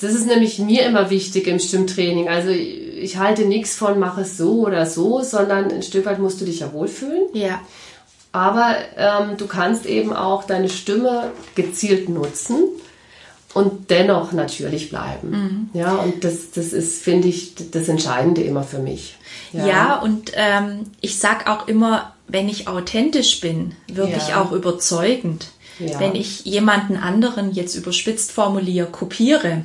[0.00, 2.28] Das ist nämlich mir immer wichtig im Stimmtraining.
[2.28, 6.40] Also ich halte nichts von, mach es so oder so, sondern ein Stück weit musst
[6.40, 7.24] du dich ja wohlfühlen.
[7.32, 7.60] Ja.
[8.38, 12.68] Aber ähm, du kannst eben auch deine Stimme gezielt nutzen
[13.52, 15.30] und dennoch natürlich bleiben.
[15.30, 15.70] Mhm.
[15.72, 19.16] Ja, und das, das ist, finde ich, das Entscheidende immer für mich.
[19.52, 24.40] Ja, ja und ähm, ich sag auch immer, wenn ich authentisch bin, wirklich ja.
[24.40, 25.48] auch überzeugend.
[25.80, 25.98] Ja.
[25.98, 29.64] Wenn ich jemanden anderen jetzt überspitzt formuliere, kopiere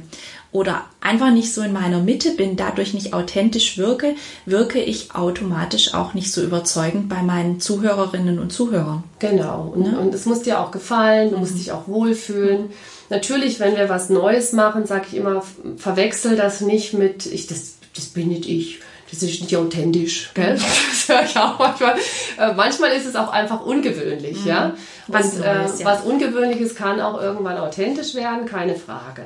[0.53, 5.93] oder einfach nicht so in meiner Mitte bin, dadurch nicht authentisch wirke, wirke ich automatisch
[5.93, 9.03] auch nicht so überzeugend bei meinen Zuhörerinnen und Zuhörern.
[9.19, 9.73] Genau.
[9.75, 9.99] Und, ne?
[9.99, 12.69] und es muss dir auch gefallen, du musst dich auch wohlfühlen.
[13.09, 15.43] Natürlich, wenn wir was Neues machen, sage ich immer,
[15.77, 18.79] verwechsel das nicht mit, ich, das, das bin nicht ich
[19.11, 20.59] das ist nicht authentisch, gell?
[20.89, 21.95] Das höre ich auch manchmal.
[22.39, 24.47] Äh, manchmal ist es auch einfach ungewöhnlich, mhm.
[24.47, 24.73] ja.
[25.07, 25.85] Was, Und, äh, Neues, ja.
[25.85, 29.25] was Ungewöhnliches kann auch irgendwann authentisch werden, keine Frage.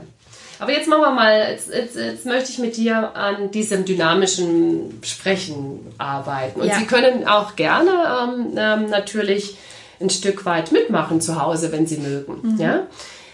[0.59, 4.99] Aber jetzt machen wir mal, jetzt, jetzt, jetzt möchte ich mit dir an diesem dynamischen
[5.03, 6.61] Sprechen arbeiten.
[6.61, 6.75] Und ja.
[6.79, 9.57] Sie können auch gerne ähm, ähm, natürlich
[9.99, 12.39] ein Stück weit mitmachen zu Hause, wenn Sie mögen.
[12.43, 12.59] Mhm.
[12.59, 12.87] Ja?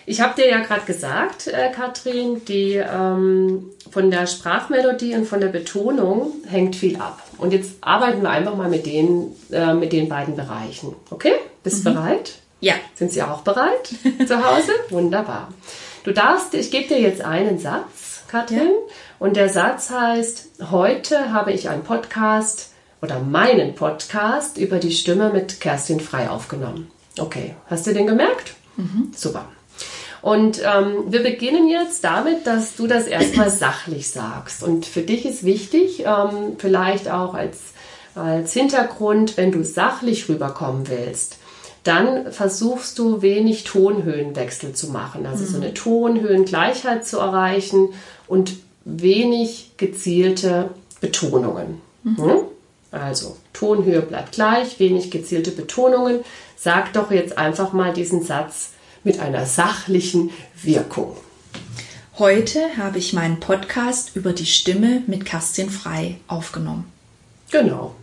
[0.06, 5.40] Ich habe dir ja gerade gesagt, äh, Katrin, die ähm, von der Sprachmelodie und von
[5.40, 7.22] der Betonung hängt viel ab.
[7.38, 10.94] Und jetzt arbeiten wir einfach mal mit den, äh, mit den beiden Bereichen.
[11.10, 11.34] Okay?
[11.64, 11.94] Bist du mhm.
[11.94, 12.34] bereit?
[12.60, 12.74] Ja.
[12.96, 13.94] Sind Sie auch bereit
[14.26, 14.72] zu Hause?
[14.90, 15.50] Wunderbar.
[16.04, 18.94] Du darfst, ich gebe dir jetzt einen Satz, Katrin, ja.
[19.20, 25.30] und der Satz heißt, heute habe ich einen Podcast oder meinen Podcast über die Stimme
[25.30, 26.92] mit Kerstin Frei aufgenommen.
[27.18, 28.56] Okay, hast du den gemerkt?
[28.76, 29.14] Mhm.
[29.16, 29.46] Super.
[30.22, 34.62] Und ähm, wir beginnen jetzt damit, dass du das erstmal sachlich sagst.
[34.62, 37.60] Und für dich ist wichtig, ähm, vielleicht auch als,
[38.14, 41.38] als Hintergrund, wenn du sachlich rüberkommen willst,
[41.84, 45.26] dann versuchst du wenig Tonhöhenwechsel zu machen.
[45.26, 45.48] Also mhm.
[45.48, 47.90] so eine Tonhöhengleichheit zu erreichen
[48.28, 48.56] und
[48.86, 50.70] wenig gezielte
[51.02, 51.82] Betonungen.
[52.04, 52.18] Mhm.
[52.18, 52.38] Hm?
[52.92, 56.20] Also Tonhöhe bleibt gleich, wenig gezielte Betonungen.
[56.56, 58.70] Sag doch jetzt einfach mal diesen Satz
[59.04, 60.30] mit einer sachlichen
[60.62, 61.18] Wirkung.
[62.20, 66.86] Heute habe ich meinen Podcast über die Stimme mit Kerstin Frei aufgenommen.
[67.52, 67.96] Genau.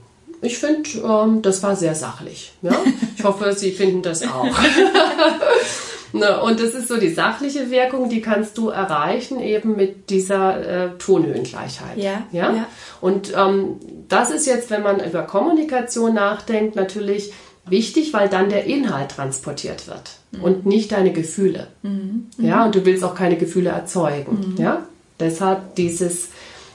[0.42, 2.52] Ich finde, ähm, das war sehr sachlich.
[2.62, 2.72] Ja?
[3.16, 4.46] Ich hoffe, Sie finden das auch.
[6.14, 10.86] ne, und das ist so die sachliche Wirkung, die kannst du erreichen eben mit dieser
[10.86, 11.98] äh, Tonhöhengleichheit.
[11.98, 12.52] Ja, ja?
[12.52, 12.66] ja.
[13.02, 13.76] Und ähm,
[14.08, 17.30] das ist jetzt, wenn man über Kommunikation nachdenkt, natürlich
[17.66, 20.42] wichtig, weil dann der Inhalt transportiert wird mhm.
[20.42, 21.68] und nicht deine Gefühle.
[21.82, 22.26] Mhm.
[22.38, 24.54] Ja, und du willst auch keine Gefühle erzeugen.
[24.54, 24.62] Mhm.
[24.62, 24.86] Ja,
[25.18, 26.28] deshalb dieses,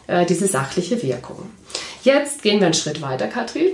[0.07, 1.37] äh, diese sachliche Wirkung.
[2.05, 3.71] Jetzt gehen wir einen Schritt weiter, Katrin.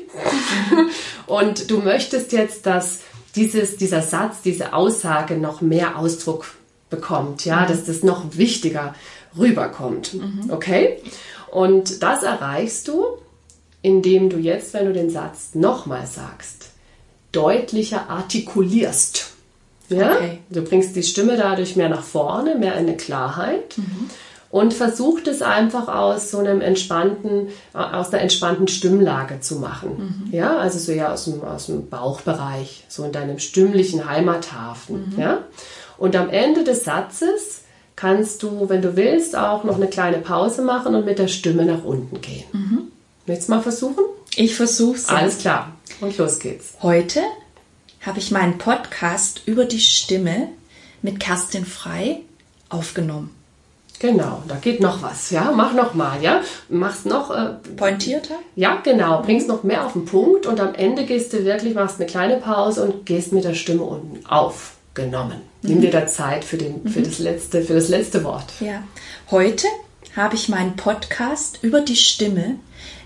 [1.28, 3.02] und du möchtest jetzt, dass
[3.36, 6.46] dieses, dieser Satz, diese Aussage noch mehr Ausdruck
[6.90, 7.68] bekommt, ja, mhm.
[7.68, 8.96] dass das noch wichtiger
[9.38, 10.14] rüberkommt.
[10.14, 10.50] Mhm.
[10.50, 11.02] Okay?
[11.50, 13.04] Und das erreichst du,
[13.82, 16.70] indem du jetzt, wenn du den Satz nochmal sagst,
[17.34, 19.32] deutlicher artikulierst.
[19.90, 20.16] Ja?
[20.16, 20.40] Okay.
[20.50, 23.78] Du bringst die Stimme dadurch mehr nach vorne, mehr in eine Klarheit.
[23.78, 24.10] Mhm.
[24.52, 30.26] Und versucht es einfach aus so einem entspannten, aus einer entspannten Stimmlage zu machen.
[30.28, 30.34] Mhm.
[30.34, 35.14] Ja, also so ja aus dem, aus dem Bauchbereich, so in deinem stimmlichen Heimathafen.
[35.14, 35.20] Mhm.
[35.20, 35.38] Ja.
[35.98, 37.62] Und am Ende des Satzes
[37.96, 41.64] kannst du, wenn du willst, auch noch eine kleine Pause machen und mit der Stimme
[41.64, 42.44] nach unten gehen.
[42.52, 42.82] Mhm.
[43.26, 44.04] Willst du mal versuchen?
[44.36, 45.08] Ich versuch's.
[45.08, 45.72] Alles klar.
[46.02, 46.74] Und los geht's.
[46.82, 47.22] Heute
[48.02, 50.50] habe ich meinen Podcast über die Stimme
[51.02, 52.22] mit Kerstin Frei
[52.70, 53.30] aufgenommen.
[54.02, 55.54] Genau, da geht noch was, ja.
[55.56, 56.42] Mach noch mal, ja.
[56.70, 58.34] Machst noch äh, pointierter.
[58.56, 59.22] Ja, genau.
[59.22, 62.38] Bringst noch mehr auf den Punkt und am Ende gehst du wirklich, machst eine kleine
[62.38, 65.42] Pause und gehst mit der Stimme unten aufgenommen.
[65.62, 65.70] Mhm.
[65.70, 67.04] Nimm dir da Zeit für den, für mhm.
[67.04, 68.46] das letzte, für das letzte Wort.
[68.60, 68.82] Ja.
[69.30, 69.68] Heute
[70.16, 72.56] habe ich meinen Podcast über die Stimme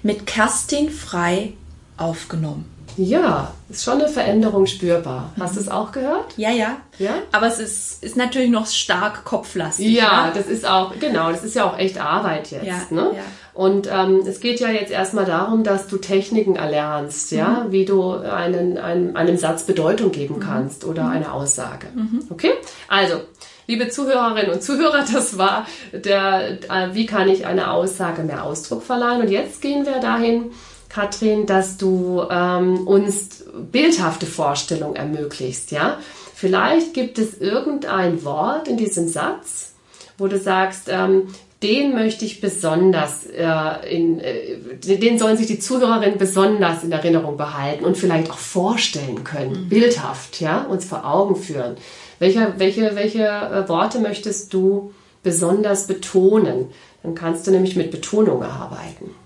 [0.01, 1.51] mit Kerstin Frei
[1.97, 2.71] aufgenommen.
[2.97, 5.31] Ja, ist schon eine Veränderung spürbar.
[5.39, 5.55] Hast mhm.
[5.55, 6.33] du es auch gehört?
[6.37, 6.77] Ja, ja.
[6.97, 7.15] Ja.
[7.31, 9.87] Aber es ist, ist natürlich noch stark kopflastig.
[9.87, 12.65] Ja, ja, das ist auch, genau, das ist ja auch echt Arbeit jetzt.
[12.65, 13.11] Ja, ne?
[13.15, 13.23] ja.
[13.53, 17.71] Und ähm, es geht ja jetzt erstmal darum, dass du Techniken erlernst, ja, mhm.
[17.71, 20.41] wie du einen, einen, einem Satz Bedeutung geben mhm.
[20.41, 21.11] kannst oder mhm.
[21.11, 21.87] eine Aussage.
[21.95, 22.23] Mhm.
[22.29, 22.51] Okay?
[22.87, 23.21] Also,
[23.67, 28.83] liebe Zuhörerinnen und Zuhörer, das war der, äh, wie kann ich eine Aussage mehr Ausdruck
[28.83, 29.21] verleihen?
[29.21, 30.51] Und jetzt gehen wir dahin,
[30.95, 35.99] Katrin, dass du ähm, uns bildhafte Vorstellungen ermöglicht, ja?
[36.33, 39.73] Vielleicht gibt es irgendein Wort in diesem Satz,
[40.17, 41.27] wo du sagst, ähm,
[41.61, 47.35] den möchte ich besonders, äh, in, äh, den sollen sich die Zuhörerinnen besonders in Erinnerung
[47.35, 49.69] behalten und vielleicht auch vorstellen können, mhm.
[49.69, 51.75] bildhaft, ja, uns vor Augen führen.
[52.19, 54.93] Welche, welche, welche äh, Worte möchtest du
[55.23, 56.69] besonders betonen?
[57.03, 59.24] Dann kannst du nämlich mit Betonungen arbeiten.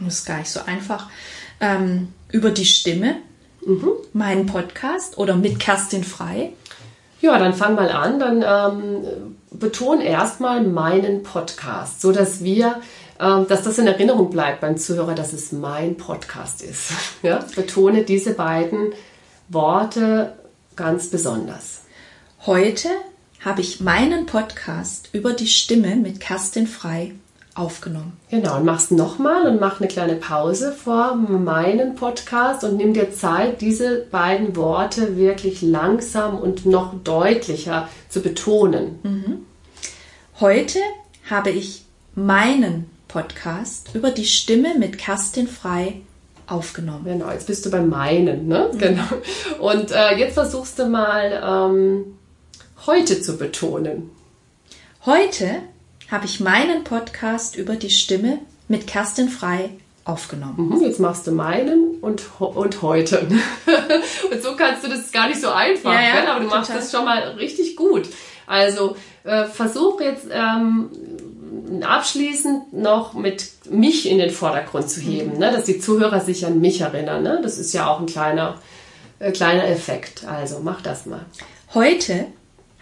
[0.00, 1.08] Das ist gar nicht so einfach.
[1.60, 3.16] Ähm, über die Stimme,
[3.64, 3.90] mhm.
[4.12, 6.52] meinen Podcast oder mit Kerstin Frei.
[7.20, 8.18] Ja, dann fang mal an.
[8.18, 12.80] Dann ähm, beton erstmal meinen Podcast, so dass wir,
[13.20, 16.92] ähm, dass das in Erinnerung bleibt beim Zuhörer, dass es mein Podcast ist.
[17.22, 17.44] Ja?
[17.54, 18.92] Betone diese beiden
[19.48, 20.32] Worte
[20.74, 21.82] ganz besonders.
[22.44, 22.88] Heute
[23.44, 27.12] habe ich meinen Podcast über die Stimme mit Kerstin Frei
[27.54, 28.16] aufgenommen.
[28.30, 33.12] Genau, und machst nochmal und mach eine kleine Pause vor meinem Podcast und nimm dir
[33.12, 38.98] Zeit, diese beiden Worte wirklich langsam und noch deutlicher zu betonen.
[39.02, 39.46] Mhm.
[40.40, 40.78] Heute
[41.28, 41.84] habe ich
[42.14, 46.00] meinen Podcast über die Stimme mit Kerstin Frei
[46.46, 47.04] aufgenommen.
[47.04, 48.70] Genau, jetzt bist du bei meinen, ne?
[48.72, 48.78] Mhm.
[48.78, 49.04] Genau.
[49.60, 52.18] Und äh, jetzt versuchst du mal ähm,
[52.86, 54.10] heute zu betonen.
[55.04, 55.60] Heute
[56.12, 58.38] habe ich meinen Podcast über die Stimme
[58.68, 59.70] mit Kerstin Frei
[60.04, 60.68] aufgenommen.
[60.68, 63.20] Mhm, jetzt machst du meinen und, und heute.
[64.30, 66.58] und so kannst du das gar nicht so einfach, ja, ja, aber du total.
[66.58, 68.08] machst das schon mal richtig gut.
[68.46, 68.94] Also
[69.24, 70.90] äh, versuch jetzt ähm,
[71.82, 75.38] abschließend noch mit mich in den Vordergrund zu heben, mhm.
[75.38, 75.50] ne?
[75.50, 77.22] dass die Zuhörer sich an mich erinnern.
[77.22, 77.40] Ne?
[77.42, 78.60] Das ist ja auch ein kleiner,
[79.18, 80.26] äh, kleiner Effekt.
[80.26, 81.24] Also mach das mal.
[81.72, 82.26] Heute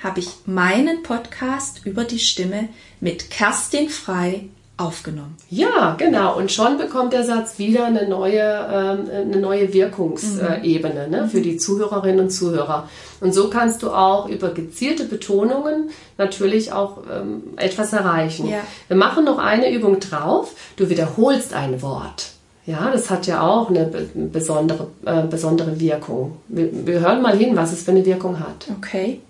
[0.03, 2.69] habe ich meinen Podcast über die Stimme
[3.01, 4.45] mit Kerstin Frei
[4.77, 5.37] aufgenommen.
[5.51, 6.39] Ja, genau.
[6.39, 11.59] Und schon bekommt der Satz wieder eine neue, ähm, eine neue Wirkungsebene ne, für die
[11.59, 12.89] Zuhörerinnen und Zuhörer.
[13.21, 18.49] Und so kannst du auch über gezielte Betonungen natürlich auch ähm, etwas erreichen.
[18.49, 18.61] Ja.
[18.89, 20.55] Wir machen noch eine Übung drauf.
[20.77, 22.31] Du wiederholst ein Wort.
[22.65, 26.37] Ja, das hat ja auch eine be- besondere, äh, besondere Wirkung.
[26.49, 28.67] Wir, wir hören mal hin, was es für eine Wirkung hat.
[28.79, 29.21] Okay.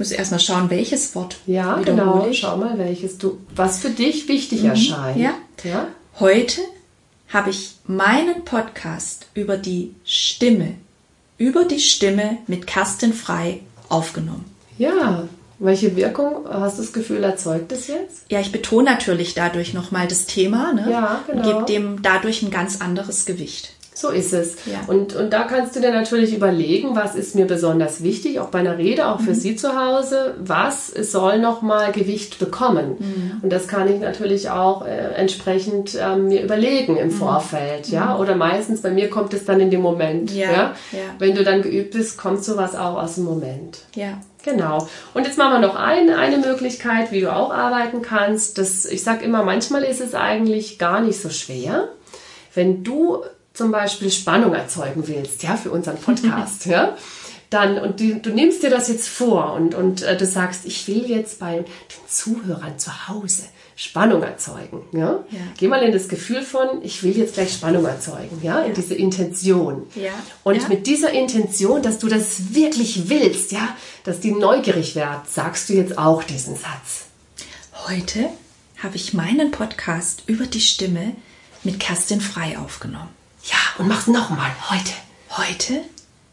[0.00, 2.26] Ich muss erstmal schauen, welches Wort Ja, genau.
[2.26, 2.38] ich.
[2.38, 5.18] Schau mal, welches du, was für dich wichtig erscheint.
[5.18, 5.34] ja.
[5.62, 5.88] ja.
[6.18, 6.62] Heute
[7.28, 10.76] habe ich meinen Podcast über die Stimme,
[11.36, 14.46] über die Stimme mit Kerstin Frei aufgenommen.
[14.78, 15.28] Ja,
[15.58, 18.22] welche Wirkung hast du das Gefühl, erzeugt es jetzt?
[18.30, 20.90] Ja, ich betone natürlich dadurch nochmal das Thema ne?
[20.90, 21.42] Ja, genau.
[21.42, 23.74] und gebe dem dadurch ein ganz anderes Gewicht.
[24.00, 24.54] So ist es.
[24.66, 24.80] Ja.
[24.86, 28.60] Und, und da kannst du dir natürlich überlegen, was ist mir besonders wichtig, auch bei
[28.60, 29.24] einer Rede, auch Mhm.
[29.24, 32.96] für Sie zu Hause, was soll nochmal Gewicht bekommen.
[32.98, 33.32] Mhm.
[33.42, 36.98] Und das kann ich natürlich auch äh, entsprechend ähm, mir überlegen Mhm.
[37.00, 37.88] im Vorfeld.
[37.88, 38.16] Ja?
[38.18, 40.30] Oder meistens, bei mir kommt es dann in dem Moment.
[40.32, 40.74] Ja, Ja?
[40.92, 40.98] ja.
[41.18, 43.80] Wenn du dann geübt bist, kommt sowas auch aus dem Moment.
[43.94, 44.20] Ja.
[44.42, 44.88] Genau.
[45.12, 48.56] Und jetzt machen wir noch ein, eine Möglichkeit, wie du auch arbeiten kannst.
[48.56, 51.88] Das, ich sage immer, manchmal ist es eigentlich gar nicht so schwer,
[52.54, 53.18] wenn du
[53.60, 56.96] zum Beispiel Spannung erzeugen willst, ja, für unseren Podcast, ja.
[57.50, 60.88] Dann, und die, du nimmst dir das jetzt vor und, und äh, du sagst, ich
[60.88, 61.66] will jetzt bei den
[62.08, 63.42] Zuhörern zu Hause
[63.76, 64.82] Spannung erzeugen.
[64.92, 65.24] Ja?
[65.30, 65.40] Ja.
[65.58, 68.94] Geh mal in das Gefühl von, ich will jetzt gleich Spannung erzeugen, ja, in diese
[68.94, 69.86] Intention.
[69.94, 70.12] Ja.
[70.42, 70.68] Und Ja.
[70.68, 75.74] mit dieser Intention, dass du das wirklich willst, ja, dass die neugierig wird, sagst du
[75.74, 77.08] jetzt auch diesen Satz.
[77.88, 78.30] Heute
[78.82, 81.14] habe ich meinen Podcast über die Stimme
[81.62, 83.19] mit Kerstin Frei aufgenommen.
[83.44, 84.92] Ja, und mach's nochmal heute.
[85.30, 85.82] Heute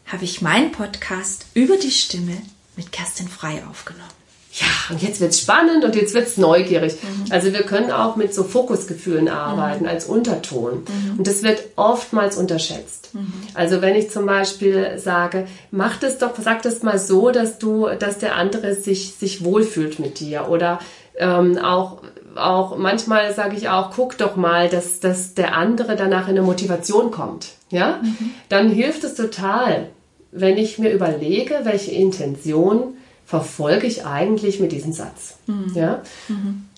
[0.06, 2.36] habe ich meinen Podcast über die Stimme
[2.76, 4.08] mit Kerstin Frei aufgenommen.
[4.52, 6.96] Ja, und jetzt wird's spannend und jetzt wird's neugierig.
[7.30, 10.84] Also wir können auch mit so Fokusgefühlen arbeiten als Unterton.
[11.16, 13.10] Und das wird oftmals unterschätzt.
[13.54, 17.88] Also wenn ich zum Beispiel sage, mach das doch, sag das mal so, dass du,
[17.98, 20.48] dass der andere sich, sich wohlfühlt mit dir.
[20.48, 20.80] Oder
[21.18, 21.98] ähm, auch,
[22.34, 26.42] auch manchmal sage ich auch, guck doch mal, dass, dass der andere danach in eine
[26.42, 27.48] Motivation kommt.
[27.70, 28.00] Ja?
[28.48, 29.88] Dann hilft es total,
[30.32, 32.94] wenn ich mir überlege, welche Intention
[33.26, 35.36] verfolge ich eigentlich mit diesem Satz.
[35.74, 36.02] Ja?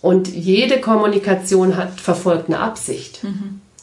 [0.03, 3.20] Und jede Kommunikation hat verfolgt eine Absicht.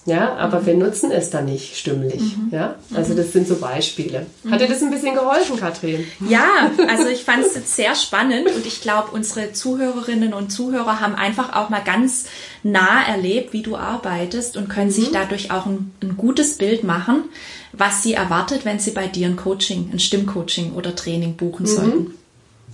[0.08, 2.22] Ja, aber wir nutzen es dann nicht stimmlich.
[2.50, 4.26] Ja, also das sind so Beispiele.
[4.50, 6.06] Hat dir das ein bisschen geholfen, Katrin?
[6.30, 11.02] Ja, also ich fand es jetzt sehr spannend und ich glaube, unsere Zuhörerinnen und Zuhörer
[11.02, 12.28] haben einfach auch mal ganz
[12.64, 17.26] nah erlebt, wie du arbeitest und können sich dadurch auch ein, ein gutes Bild machen,
[17.74, 22.14] was sie erwartet, wenn sie bei dir ein Coaching, ein Stimmcoaching oder Training buchen sollten.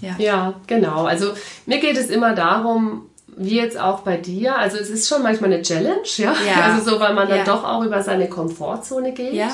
[0.02, 0.16] Ja.
[0.20, 1.06] Ja, genau.
[1.06, 1.32] Also
[1.66, 3.08] mir geht es immer darum,
[3.38, 4.58] wie jetzt auch bei dir.
[4.58, 6.34] Also es ist schon manchmal eine Challenge, ja.
[6.46, 6.74] Ja.
[6.74, 7.44] Also so, weil man dann Ja.
[7.44, 9.34] doch auch über seine Komfortzone geht.
[9.34, 9.52] Ja.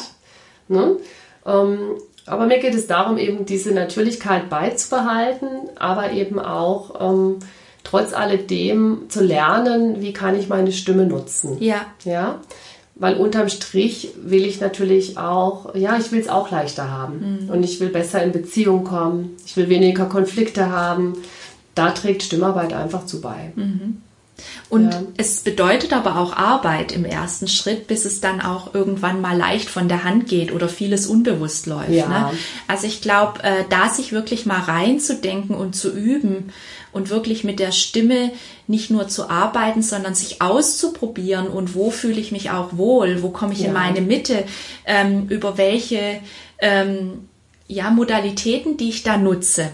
[0.67, 0.97] Ne?
[1.45, 1.79] Ähm,
[2.25, 7.39] aber mir geht es darum, eben diese Natürlichkeit beizubehalten, aber eben auch ähm,
[7.83, 11.57] trotz alledem zu lernen, wie kann ich meine Stimme nutzen.
[11.59, 11.81] Ja.
[12.03, 12.39] Ja,
[12.95, 17.63] weil unterm Strich will ich natürlich auch, ja, ich will es auch leichter haben und
[17.63, 21.13] ich will besser in Beziehung kommen, ich will weniger Konflikte haben.
[21.75, 23.51] Da trägt Stimmarbeit einfach zu bei.
[24.69, 25.01] Und Ja.
[25.17, 29.69] es bedeutet aber auch Arbeit im ersten Schritt, bis es dann auch irgendwann mal leicht
[29.69, 31.89] von der Hand geht oder vieles unbewusst läuft.
[31.91, 32.07] Ja.
[32.07, 32.31] Ne?
[32.67, 36.51] Also ich glaube, äh, da sich wirklich mal reinzudenken und zu üben
[36.91, 38.31] und wirklich mit der Stimme
[38.67, 43.29] nicht nur zu arbeiten, sondern sich auszuprobieren und wo fühle ich mich auch wohl, wo
[43.29, 43.73] komme ich in Ja.
[43.73, 44.43] meine Mitte,
[44.85, 46.19] ähm, über welche
[46.59, 47.27] ähm,
[47.67, 49.69] ja, Modalitäten, die ich da nutze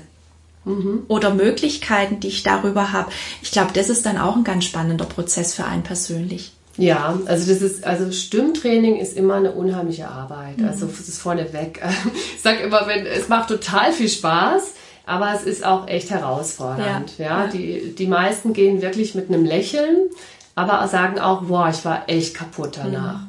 [1.08, 3.12] oder Möglichkeiten, die ich darüber habe.
[3.42, 6.52] Ich glaube, das ist dann auch ein ganz spannender Prozess für einen persönlich.
[6.78, 10.62] Ja, also das ist, also Stimmtraining ist immer eine unheimliche Arbeit.
[10.62, 11.82] Also das ist vorneweg.
[12.36, 14.74] Ich sag immer, wenn, es macht total viel Spaß,
[15.06, 17.18] aber es ist auch echt herausfordernd.
[17.18, 17.52] Ja, Ja, ja.
[17.52, 20.10] Die, die meisten gehen wirklich mit einem Lächeln,
[20.54, 23.22] aber sagen auch, boah, ich war echt kaputt danach.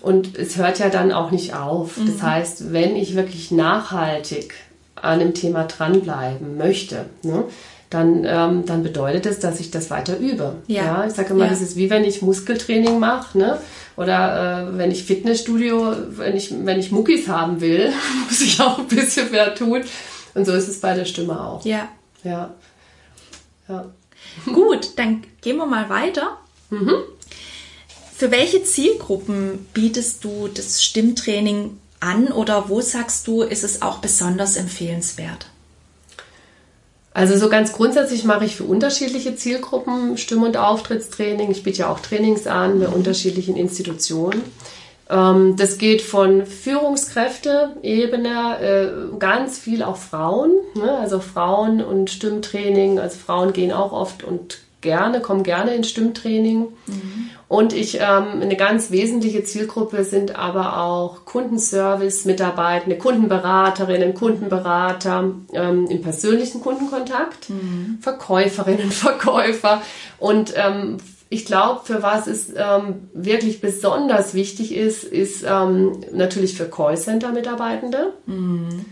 [0.00, 1.98] Und es hört ja dann auch nicht auf.
[2.06, 4.54] Das heißt, wenn ich wirklich nachhaltig
[5.02, 7.44] an einem Thema dranbleiben möchte, ne,
[7.90, 10.56] dann, ähm, dann bedeutet es, dass ich das weiter übe.
[10.66, 11.04] Ja.
[11.06, 11.50] ich sage immer, Ja.
[11.50, 13.58] das ist wie wenn ich Muskeltraining mache, ne?
[13.98, 17.92] Oder äh, wenn ich Fitnessstudio, wenn ich, wenn ich Muckis haben will,
[18.28, 19.82] muss ich auch ein bisschen mehr tun.
[20.34, 21.62] Und so ist es bei der Stimme auch.
[21.66, 21.88] Ja.
[22.24, 22.54] Ja.
[23.68, 23.84] ja.
[24.46, 26.38] Gut, dann gehen wir mal weiter.
[28.16, 33.98] Für welche Zielgruppen bietest du das Stimmtraining an oder wo sagst du, ist es auch
[33.98, 35.46] besonders empfehlenswert?
[37.14, 41.50] Also so ganz grundsätzlich mache ich für unterschiedliche Zielgruppen Stimm- und Auftrittstraining.
[41.50, 44.40] Ich biete ja auch Trainings an bei unterschiedlichen Institutionen.
[45.10, 50.96] Ähm, das geht von Führungskräfte-Ebene, äh, ganz viel auch Frauen, ne?
[50.98, 52.98] also Frauen und Stimmtraining.
[52.98, 56.68] Also Frauen gehen auch oft und gerne, kommen gerne in Stimmtraining.
[56.86, 57.30] Mhm.
[57.48, 66.00] Und ich, ähm, eine ganz wesentliche Zielgruppe sind aber auch Kundenservice-Mitarbeitende, Kundenberaterinnen, Kundenberater ähm, im
[66.00, 67.98] persönlichen Kundenkontakt, mhm.
[68.00, 69.82] Verkäuferinnen, Verkäufer.
[70.18, 70.96] Und ähm,
[71.28, 78.14] ich glaube, für was es ähm, wirklich besonders wichtig ist, ist ähm, natürlich für Callcenter-Mitarbeitende.
[78.26, 78.86] Mhm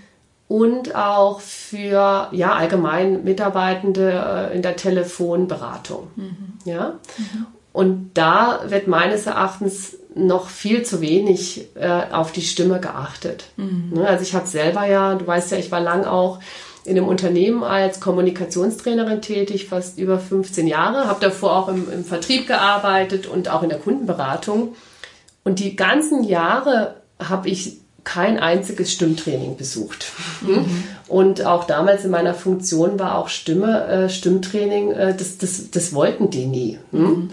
[0.50, 6.08] und auch für ja allgemein Mitarbeitende äh, in der Telefonberatung.
[6.16, 6.54] Mhm.
[6.64, 6.94] Ja?
[7.16, 7.46] Mhm.
[7.72, 13.44] Und da wird meines Erachtens noch viel zu wenig äh, auf die Stimme geachtet.
[13.56, 13.92] Mhm.
[13.94, 14.08] Ne?
[14.08, 16.40] Also ich habe selber ja, du weißt ja, ich war lang auch
[16.84, 22.04] in einem Unternehmen als Kommunikationstrainerin tätig, fast über 15 Jahre, habe davor auch im, im
[22.04, 24.74] Vertrieb gearbeitet und auch in der Kundenberatung.
[25.44, 30.06] Und die ganzen Jahre habe ich kein einziges Stimmtraining besucht.
[30.40, 30.84] Mhm.
[31.08, 35.92] Und auch damals in meiner Funktion war auch Stimme, äh, Stimmtraining, äh, das, das, das
[35.92, 36.78] wollten die nie.
[36.92, 37.00] Hm?
[37.00, 37.30] Mhm.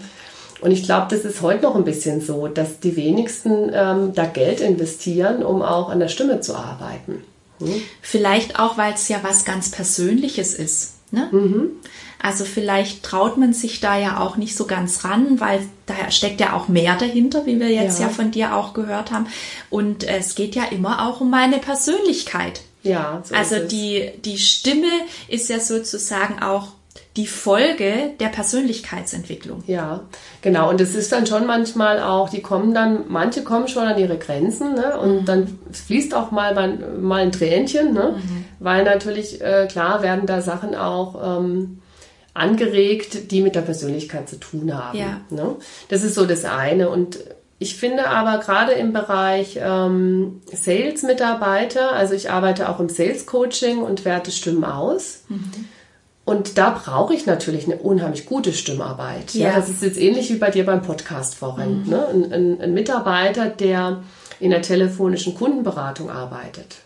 [0.60, 4.26] Und ich glaube, das ist heute noch ein bisschen so, dass die wenigsten ähm, da
[4.26, 7.22] Geld investieren, um auch an der Stimme zu arbeiten.
[7.60, 7.74] Hm?
[8.02, 10.94] Vielleicht auch, weil es ja was ganz Persönliches ist.
[11.10, 11.28] Ne?
[11.30, 11.70] Mhm.
[12.20, 16.40] Also vielleicht traut man sich da ja auch nicht so ganz ran, weil da steckt
[16.40, 19.26] ja auch mehr dahinter, wie wir jetzt ja, ja von dir auch gehört haben.
[19.70, 22.62] Und es geht ja immer auch um meine Persönlichkeit.
[22.82, 24.88] Ja, so also die, die Stimme
[25.28, 26.68] ist ja sozusagen auch
[27.16, 29.64] die Folge der Persönlichkeitsentwicklung.
[29.66, 30.02] Ja,
[30.40, 30.70] genau.
[30.70, 34.18] Und es ist dann schon manchmal auch, die kommen dann, manche kommen schon an ihre
[34.18, 34.96] Grenzen ne?
[34.98, 35.24] und mhm.
[35.24, 36.54] dann fließt auch mal,
[37.00, 38.16] mal ein Tränchen, ne?
[38.16, 38.44] Mhm.
[38.60, 41.80] weil natürlich, äh, klar, werden da Sachen auch ähm,
[42.34, 44.98] angeregt, die mit der Persönlichkeit zu tun haben.
[44.98, 45.20] Ja.
[45.30, 45.56] Ne?
[45.88, 46.90] Das ist so das eine.
[46.90, 47.18] Und
[47.58, 54.04] ich finde aber gerade im Bereich ähm, Sales-Mitarbeiter, also ich arbeite auch im Sales-Coaching und
[54.04, 55.24] werte Stimmen aus.
[55.28, 55.50] Mhm.
[56.24, 59.34] Und da brauche ich natürlich eine unheimlich gute Stimmarbeit.
[59.34, 59.48] Ja.
[59.48, 59.56] ja.
[59.56, 61.84] das ist jetzt ähnlich wie bei dir beim Podcast vorhin.
[61.84, 61.90] Mhm.
[61.90, 62.06] Ne?
[62.06, 64.02] Ein, ein, ein Mitarbeiter, der
[64.38, 66.76] in der telefonischen Kundenberatung arbeitet,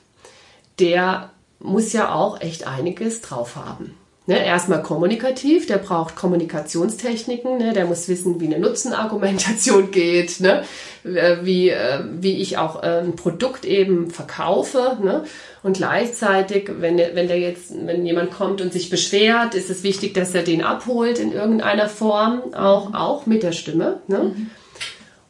[0.78, 3.94] der muss ja auch echt einiges drauf haben.
[4.24, 10.62] Ne, erstmal kommunikativ, der braucht Kommunikationstechniken, ne, der muss wissen, wie eine Nutzenargumentation geht, ne,
[11.02, 14.96] äh, wie, äh, wie ich auch äh, ein Produkt eben verkaufe.
[15.02, 15.24] Ne,
[15.64, 20.14] und gleichzeitig, wenn, wenn der jetzt, wenn jemand kommt und sich beschwert, ist es wichtig,
[20.14, 24.02] dass er den abholt in irgendeiner Form, auch, auch mit der Stimme.
[24.06, 24.18] Ne.
[24.18, 24.50] Mhm.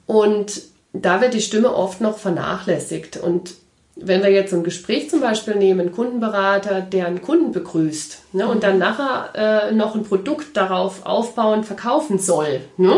[0.05, 0.63] Und
[0.93, 3.17] da wird die Stimme oft noch vernachlässigt.
[3.17, 3.55] Und
[3.97, 8.47] wenn wir jetzt ein Gespräch zum Beispiel nehmen, einen Kundenberater, der einen Kunden begrüßt ne,
[8.47, 12.95] und dann nachher äh, noch ein Produkt darauf aufbauen, verkaufen soll, ne,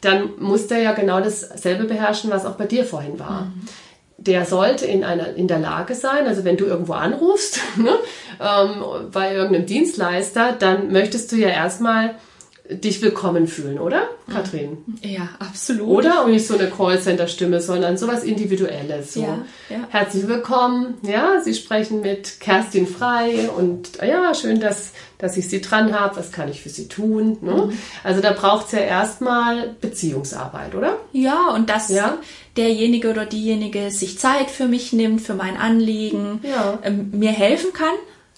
[0.00, 3.42] dann muss der ja genau dasselbe beherrschen, was auch bei dir vorhin war.
[3.42, 3.68] Mhm.
[4.16, 7.90] Der sollte in, einer, in der Lage sein, also wenn du irgendwo anrufst ne,
[8.40, 12.14] ähm, bei irgendeinem Dienstleister, dann möchtest du ja erstmal
[12.68, 14.78] dich willkommen fühlen, oder, Katrin?
[15.02, 15.86] Ja, absolut.
[15.86, 16.24] Oder?
[16.24, 19.14] Und nicht so eine Callcenter-Stimme, sondern sowas Individuelles.
[19.14, 19.20] So.
[19.20, 19.76] Ja, ja.
[19.90, 20.94] Herzlich willkommen.
[21.02, 26.16] Ja, Sie sprechen mit Kerstin Frei und ja, schön, dass, dass ich Sie dran habe.
[26.16, 27.36] Was kann ich für Sie tun?
[27.42, 27.66] Ne?
[27.66, 27.78] Mhm.
[28.02, 30.96] Also da braucht es ja erstmal Beziehungsarbeit, oder?
[31.12, 32.16] Ja, und dass ja?
[32.56, 36.78] derjenige oder diejenige sich Zeit für mich nimmt, für mein Anliegen, ja.
[36.82, 37.94] ähm, mir helfen kann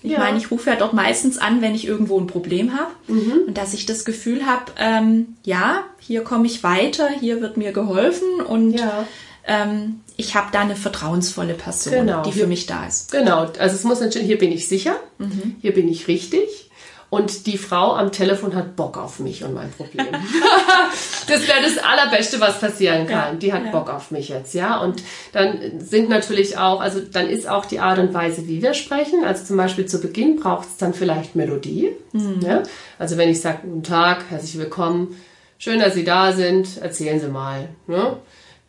[0.07, 0.21] ich ja.
[0.21, 3.43] meine, ich rufe ja dort meistens an, wenn ich irgendwo ein Problem habe mhm.
[3.49, 7.73] und dass ich das Gefühl habe, ähm, ja, hier komme ich weiter, hier wird mir
[7.73, 9.05] geholfen und ja.
[9.47, 12.23] ähm, ich habe da eine vertrauensvolle Person, genau.
[12.23, 13.11] die für mich da ist.
[13.13, 15.57] Genau, also es muss natürlich, hier bin ich sicher, mhm.
[15.61, 16.66] hier bin ich richtig
[17.09, 20.07] und die Frau am Telefon hat Bock auf mich und mein Problem.
[21.29, 23.35] das wäre das Allerbeste, was passieren kann.
[23.35, 23.71] Ja, die hat ja.
[23.71, 24.81] Bock auf mich jetzt, ja.
[24.81, 25.03] Und
[25.33, 29.25] dann sind natürlich auch, also dann ist auch die Art und Weise, wie wir sprechen.
[29.25, 31.93] Also zum Beispiel zu Beginn braucht es dann vielleicht Melodie.
[32.13, 32.41] Mhm.
[32.41, 32.65] Ja?
[32.99, 35.17] Also wenn ich sage, guten Tag, herzlich willkommen,
[35.59, 37.69] schön, dass Sie da sind, erzählen Sie mal.
[37.87, 38.17] Ne?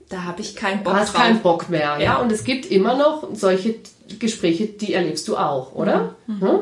[0.09, 0.93] Da habe ich keinen Bock.
[0.93, 1.21] Du hast drauf.
[1.21, 1.99] keinen Bock mehr, ja.
[1.99, 2.15] ja.
[2.17, 3.75] Und es gibt immer noch solche
[4.19, 6.15] Gespräche, die erlebst du auch, oder?
[6.27, 6.35] Mhm.
[6.35, 6.59] Mhm.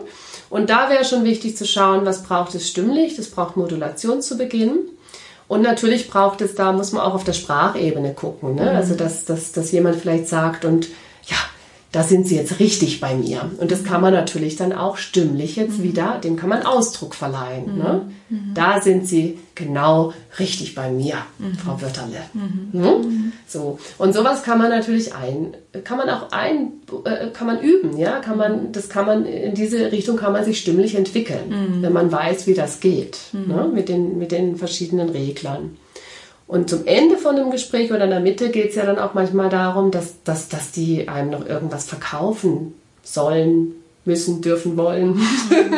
[0.55, 4.37] Und da wäre schon wichtig zu schauen, was braucht es stimmlich, das braucht Modulation zu
[4.37, 4.77] Beginn.
[5.49, 8.55] Und natürlich braucht es, da muss man auch auf der Sprachebene gucken.
[8.55, 8.61] Ne?
[8.61, 8.77] Mhm.
[8.77, 10.87] Also, dass, dass, dass jemand vielleicht sagt und
[11.25, 11.35] ja,
[11.95, 13.49] da sind sie jetzt richtig bei mir.
[13.57, 15.83] Und das kann man natürlich dann auch stimmlich jetzt mhm.
[15.83, 17.71] wieder, dem kann man Ausdruck verleihen.
[17.71, 17.77] Mhm.
[17.77, 18.01] Ne?
[18.27, 18.53] Mhm.
[18.53, 21.53] Da sind sie genau richtig bei mir, mhm.
[21.55, 22.19] Frau Wörterle.
[22.33, 22.69] Mhm.
[22.73, 23.31] Ne?
[23.47, 23.79] So.
[23.97, 26.73] Und sowas kann man natürlich ein, kann man auch ein,
[27.05, 30.43] äh, kann man üben, ja, kann man, das kann man, in diese Richtung kann man
[30.43, 33.71] sich stimmlich entwickeln, wenn man weiß, wie das geht, ne?
[33.73, 35.77] mit den, mit den verschiedenen Reglern.
[36.47, 39.13] Und zum Ende von einem Gespräch oder in der Mitte geht es ja dann auch
[39.13, 43.73] manchmal darum, dass, dass, dass die einem noch irgendwas verkaufen sollen,
[44.05, 45.19] müssen, dürfen, wollen.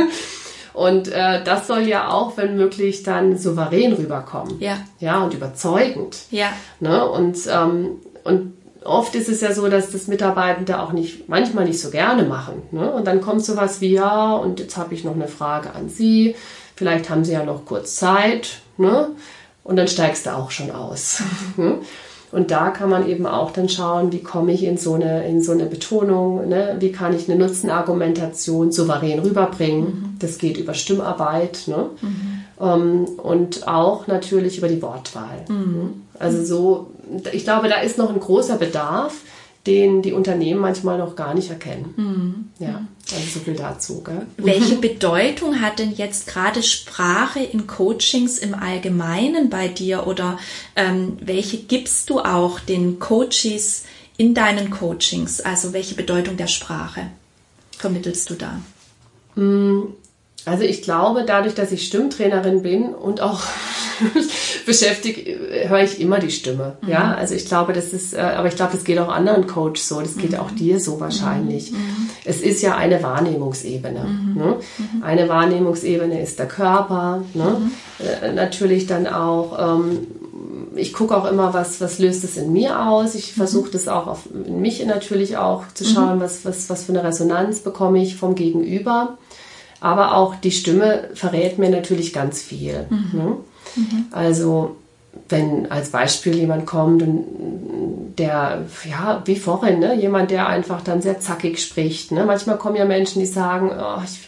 [0.73, 4.59] und äh, das soll ja auch, wenn möglich, dann souverän rüberkommen.
[4.59, 4.77] Ja.
[4.99, 6.17] Ja, und überzeugend.
[6.31, 6.51] Ja.
[6.81, 7.07] Ne?
[7.09, 8.53] Und, ähm, und
[8.83, 12.63] oft ist es ja so, dass das Mitarbeitende auch nicht, manchmal nicht so gerne machen.
[12.71, 12.91] Ne?
[12.91, 16.35] Und dann kommt sowas wie, ja, und jetzt habe ich noch eine Frage an Sie.
[16.75, 18.59] Vielleicht haben Sie ja noch kurz Zeit.
[18.77, 19.11] Ne?
[19.67, 21.21] Und dann steigst du auch schon aus.
[21.57, 21.79] Mhm.
[22.31, 25.41] Und da kann man eben auch dann schauen, wie komme ich in so eine, in
[25.41, 26.75] so eine Betonung, ne?
[26.79, 29.83] wie kann ich eine Nutzenargumentation souverän rüberbringen.
[29.83, 30.15] Mhm.
[30.19, 31.89] Das geht über Stimmarbeit ne?
[32.01, 32.33] Mhm.
[32.57, 35.45] Um, und auch natürlich über die Wortwahl.
[35.47, 36.01] Mhm.
[36.17, 36.87] Also so,
[37.31, 39.13] ich glaube, da ist noch ein großer Bedarf,
[39.67, 41.93] den die Unternehmen manchmal noch gar nicht erkennen.
[41.97, 42.65] Mhm.
[42.65, 44.01] Ja, also so viel dazu.
[44.01, 44.25] Gell?
[44.37, 50.39] Welche Bedeutung hat denn jetzt gerade Sprache in Coachings im Allgemeinen bei dir oder
[50.75, 53.83] ähm, welche gibst du auch den Coaches
[54.15, 55.41] in deinen Coachings?
[55.41, 57.11] Also welche Bedeutung der Sprache
[57.77, 58.61] vermittelst du da?
[60.47, 63.41] Also ich glaube, dadurch, dass ich Stimmtrainerin bin und auch
[64.65, 65.27] beschäftigt,
[65.67, 66.77] höre ich immer die Stimme.
[66.81, 66.89] Mhm.
[66.89, 69.89] Ja, also ich glaube, das ist, äh, aber ich glaube, das geht auch anderen Coaches
[69.89, 70.39] so, das geht mhm.
[70.39, 71.71] auch dir so wahrscheinlich.
[71.71, 71.77] Mhm.
[71.77, 72.09] mhm.
[72.23, 73.99] Es ist ja eine Wahrnehmungsebene.
[73.99, 74.33] Mhm.
[74.35, 74.57] Ne?
[74.77, 75.03] Mhm.
[75.03, 77.69] Eine Wahrnehmungsebene ist der Körper, ne?
[77.99, 80.07] Äh, natürlich dann auch, ähm,
[80.75, 83.15] ich gucke auch immer, was, was löst es in mir aus.
[83.15, 86.93] Ich versuche das auch auf in mich natürlich auch zu schauen, was, was, was für
[86.93, 89.17] eine Resonanz bekomme ich vom Gegenüber.
[89.79, 92.87] Aber auch die Stimme verrät mir natürlich ganz viel.
[92.89, 93.09] Mhm.
[93.13, 93.37] Ne?
[93.75, 94.05] Mhm.
[94.11, 94.75] Also
[95.29, 97.25] wenn als Beispiel jemand kommt und
[98.17, 102.11] der, ja, wie vorhin, ne, jemand, der einfach dann sehr zackig spricht.
[102.11, 102.25] Ne?
[102.25, 104.27] Manchmal kommen ja Menschen, die sagen, oh, ich,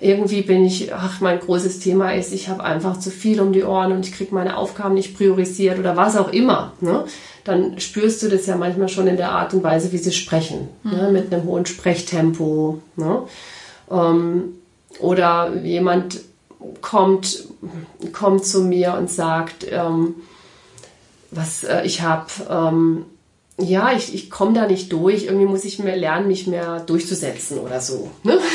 [0.00, 3.64] irgendwie bin ich, ach, mein großes Thema ist, ich habe einfach zu viel um die
[3.64, 6.72] Ohren und ich kriege meine Aufgaben nicht priorisiert oder was auch immer.
[6.80, 7.04] Ne?
[7.44, 10.68] Dann spürst du das ja manchmal schon in der Art und Weise, wie sie sprechen,
[10.82, 10.92] ne?
[10.92, 10.98] mhm.
[10.98, 11.12] ne?
[11.12, 12.80] mit einem hohen Sprechtempo.
[12.96, 13.22] Ne?
[13.90, 14.54] Ähm,
[15.00, 16.20] oder jemand
[16.80, 17.48] kommt,
[18.12, 20.16] kommt zu mir und sagt, ähm,
[21.30, 23.04] was äh, ich habe, ähm,
[23.58, 27.58] ja, ich, ich komme da nicht durch, irgendwie muss ich mehr lernen, mich mehr durchzusetzen
[27.58, 28.10] oder so.
[28.22, 28.38] Ne?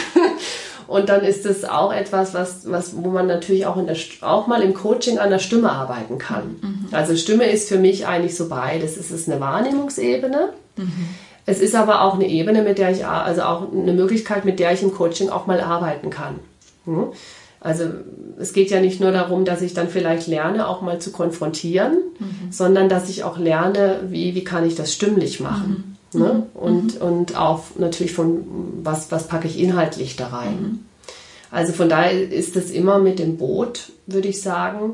[0.89, 4.47] Und dann ist es auch etwas, was, was, wo man natürlich auch, in der, auch
[4.47, 6.55] mal im Coaching an der Stimme arbeiten kann.
[6.61, 6.87] Mhm.
[6.91, 8.97] Also Stimme ist für mich eigentlich so beides.
[8.97, 10.49] Es ist eine Wahrnehmungsebene.
[10.77, 11.09] Mhm.
[11.49, 14.71] Es ist aber auch eine Ebene, mit der ich, also auch eine Möglichkeit, mit der
[14.71, 16.35] ich im Coaching auch mal arbeiten kann.
[16.85, 17.07] Mhm.
[17.59, 17.85] Also
[18.39, 21.97] es geht ja nicht nur darum, dass ich dann vielleicht lerne, auch mal zu konfrontieren,
[22.19, 22.51] mhm.
[22.51, 25.97] sondern dass ich auch lerne, wie, wie kann ich das stimmlich machen.
[26.13, 26.21] Mhm.
[26.21, 26.33] Ne?
[26.33, 26.43] Mhm.
[26.53, 27.07] Und, mhm.
[27.07, 28.45] und auch natürlich von,
[28.83, 30.61] was, was packe ich inhaltlich da rein.
[30.61, 30.79] Mhm.
[31.49, 34.93] Also von daher ist es immer mit dem Boot, würde ich sagen.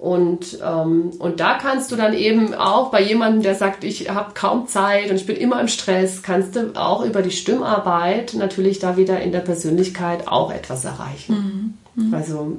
[0.00, 4.32] Und, ähm, und da kannst du dann eben auch bei jemandem, der sagt, ich habe
[4.32, 8.78] kaum Zeit und ich bin immer im Stress, kannst du auch über die Stimmarbeit natürlich
[8.78, 11.76] da wieder in der Persönlichkeit auch etwas erreichen.
[11.96, 12.06] Mhm.
[12.06, 12.14] Mhm.
[12.14, 12.56] Also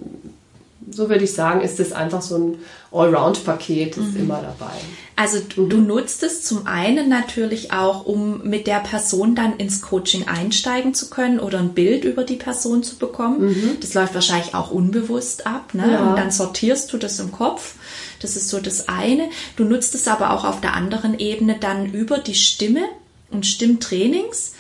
[0.92, 2.60] so würde ich sagen, ist es einfach so ein
[2.92, 4.22] Allround-Paket, ist mhm.
[4.22, 4.74] immer dabei.
[5.16, 9.82] Also du, du, nutzt es zum einen natürlich auch, um mit der Person dann ins
[9.82, 13.50] Coaching einsteigen zu können oder ein Bild über die Person zu bekommen.
[13.50, 13.78] Mhm.
[13.80, 15.74] Das läuft wahrscheinlich auch unbewusst ab.
[15.74, 15.92] Ne?
[15.92, 16.10] Ja.
[16.10, 17.76] Und dann sortierst du das im Kopf.
[18.20, 19.30] Das ist so das eine.
[19.56, 22.82] Du nutzt es aber auch auf der anderen Ebene dann über die Stimme
[23.30, 24.54] und Stimmtrainings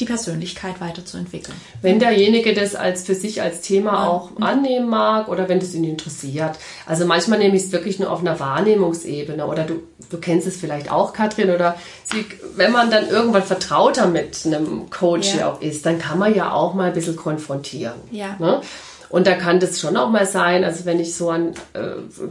[0.00, 1.56] die Persönlichkeit weiterzuentwickeln.
[1.80, 4.08] Wenn derjenige das als für sich als Thema ja.
[4.08, 4.42] auch mhm.
[4.42, 6.56] annehmen mag oder wenn das ihn interessiert.
[6.86, 10.56] Also manchmal nehme ich es wirklich nur auf einer Wahrnehmungsebene oder du, du kennst es
[10.56, 12.24] vielleicht auch, Katrin, oder sie,
[12.56, 15.52] wenn man dann irgendwann vertrauter mit einem Coach ja.
[15.52, 17.94] auch ist, dann kann man ja auch mal ein bisschen konfrontieren.
[18.10, 18.36] Ja.
[18.40, 18.60] Ne?
[19.08, 21.80] Und da kann das schon auch mal sein, also wenn ich so an, äh,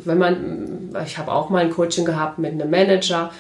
[0.04, 3.32] wenn man, ich habe auch mal ein Coaching gehabt mit einem Manager,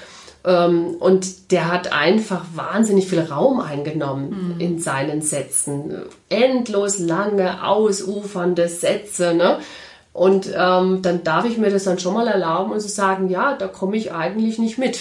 [0.43, 4.59] und der hat einfach wahnsinnig viel Raum eingenommen mhm.
[4.59, 6.03] in seinen Sätzen.
[6.27, 9.33] Endlos lange, ausufernde Sätze.
[9.33, 9.59] Ne?
[10.11, 13.29] Und ähm, dann darf ich mir das dann schon mal erlauben und zu so sagen,
[13.29, 14.99] ja, da komme ich eigentlich nicht mit.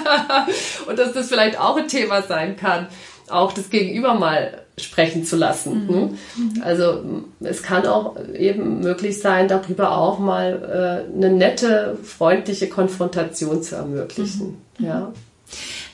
[0.86, 2.86] und dass das vielleicht auch ein Thema sein kann,
[3.28, 5.84] auch das Gegenüber mal sprechen zu lassen.
[5.84, 5.90] Mhm.
[5.90, 6.10] Ne?
[6.36, 6.62] Mhm.
[6.62, 7.02] Also
[7.40, 13.76] es kann auch eben möglich sein, darüber auch mal äh, eine nette, freundliche Konfrontation zu
[13.76, 14.56] ermöglichen.
[14.78, 14.84] Mhm.
[14.84, 15.12] Ja.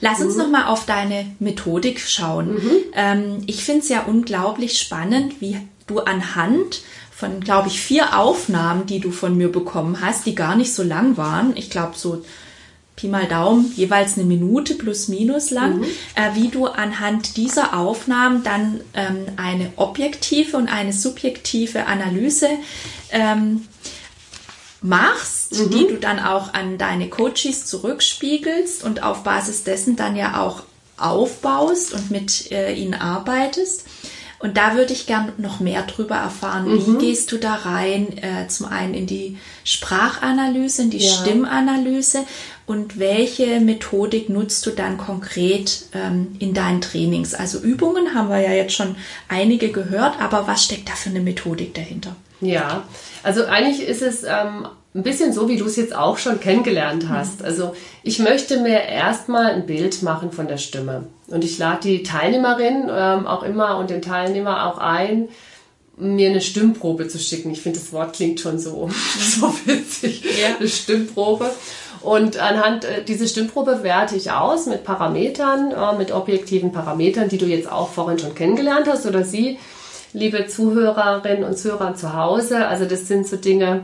[0.00, 0.42] Lass uns mhm.
[0.42, 2.54] noch mal auf deine Methodik schauen.
[2.54, 2.70] Mhm.
[2.94, 8.86] Ähm, ich finde es ja unglaublich spannend, wie du anhand von, glaube ich, vier Aufnahmen,
[8.86, 11.54] die du von mir bekommen hast, die gar nicht so lang waren.
[11.54, 12.22] Ich glaube, so
[13.00, 15.84] Pi mal Daumen, jeweils eine Minute plus minus lang, mhm.
[16.14, 22.48] äh, wie du anhand dieser Aufnahmen dann ähm, eine objektive und eine subjektive Analyse
[23.10, 23.66] ähm,
[24.82, 25.70] machst, mhm.
[25.70, 30.64] die du dann auch an deine Coaches zurückspiegelst und auf Basis dessen dann ja auch
[30.98, 33.86] aufbaust und mit äh, ihnen arbeitest.
[34.40, 36.66] Und da würde ich gern noch mehr drüber erfahren.
[36.66, 36.86] Mhm.
[36.86, 38.16] Wie gehst du da rein?
[38.18, 41.12] Äh, zum einen in die Sprachanalyse, in die ja.
[41.12, 42.24] Stimmanalyse
[42.64, 47.34] und welche Methodik nutzt du dann konkret ähm, in deinen Trainings?
[47.34, 48.96] Also Übungen haben wir ja jetzt schon
[49.28, 52.16] einige gehört, aber was steckt da für eine Methodik dahinter?
[52.40, 52.84] Ja,
[53.22, 57.08] also eigentlich ist es ähm, ein bisschen so, wie du es jetzt auch schon kennengelernt
[57.08, 57.40] hast.
[57.40, 57.46] Mhm.
[57.46, 61.04] Also ich möchte mir erstmal ein Bild machen von der Stimme.
[61.28, 65.28] Und ich lade die Teilnehmerin ähm, auch immer und den Teilnehmer auch ein,
[65.96, 67.50] mir eine Stimmprobe zu schicken.
[67.50, 70.24] Ich finde, das Wort klingt schon so, so witzig.
[70.40, 70.56] Ja.
[70.58, 71.50] Eine Stimmprobe.
[72.02, 77.38] Und anhand äh, diese Stimmprobe werte ich aus mit Parametern, äh, mit objektiven Parametern, die
[77.38, 79.58] du jetzt auch vorhin schon kennengelernt hast oder sie
[80.12, 82.66] liebe Zuhörerinnen und Zuhörer zu Hause.
[82.66, 83.82] Also das sind so Dinge,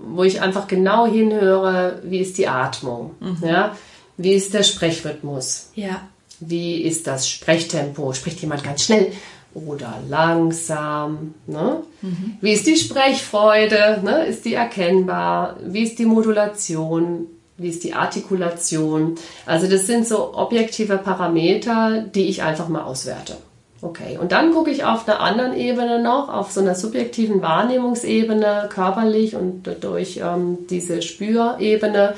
[0.00, 3.38] wo ich einfach genau hinhöre, wie ist die Atmung, mhm.
[3.42, 3.76] ja,
[4.16, 6.00] wie ist der Sprechrhythmus, ja.
[6.40, 9.12] wie ist das Sprechtempo, spricht jemand ganz schnell
[9.54, 11.82] oder langsam, ne?
[12.02, 12.38] Mhm.
[12.40, 14.24] wie ist die Sprechfreude, ne?
[14.26, 17.26] ist die erkennbar, wie ist die Modulation,
[17.56, 19.16] wie ist die Artikulation.
[19.44, 23.36] Also das sind so objektive Parameter, die ich einfach mal auswerte.
[23.80, 28.68] Okay, und dann gucke ich auf einer anderen Ebene noch, auf so einer subjektiven Wahrnehmungsebene,
[28.72, 32.14] körperlich und durch ähm, diese Spürebene,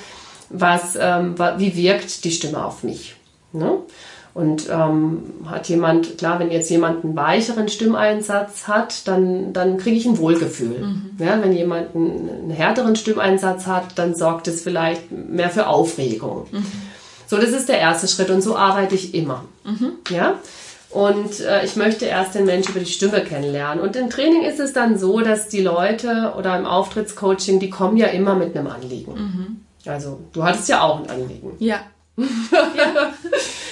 [0.49, 3.15] was, ähm, wie wirkt die Stimme auf mich.
[3.53, 3.79] Ne?
[4.33, 9.97] Und ähm, hat jemand, klar, wenn jetzt jemand einen weicheren Stimmeinsatz hat, dann, dann kriege
[9.97, 10.79] ich ein Wohlgefühl.
[10.79, 11.11] Mhm.
[11.19, 16.47] Ja, wenn jemand einen, einen, härteren Stimmeinsatz hat, dann sorgt es vielleicht mehr für Aufregung.
[16.53, 16.65] Mhm.
[17.27, 19.45] So, das ist der erste Schritt und so arbeite ich immer.
[19.65, 19.93] Mhm.
[20.11, 20.35] Ja?
[20.91, 23.83] Und äh, ich möchte erst den Mensch über die Stimme kennenlernen.
[23.83, 27.97] Und im Training ist es dann so, dass die Leute oder im Auftrittscoaching, die kommen
[27.97, 29.13] ja immer mit einem Anliegen.
[29.15, 29.61] Mhm.
[29.87, 31.53] Also du hattest ja auch ein Anliegen.
[31.59, 31.81] Ja.
[32.21, 33.15] ja.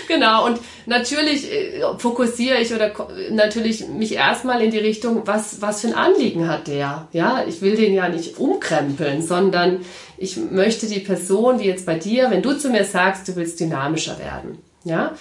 [0.07, 2.93] genau, und natürlich äh, fokussiere ich oder
[3.31, 7.09] natürlich mich erstmal in die Richtung, was, was für ein Anliegen hat der?
[7.13, 9.81] Ja, ich will den ja nicht umkrempeln, sondern
[10.17, 13.61] ich möchte die Person, wie jetzt bei dir, wenn du zu mir sagst, du willst
[13.61, 14.59] dynamischer werden.
[14.85, 15.13] Ja,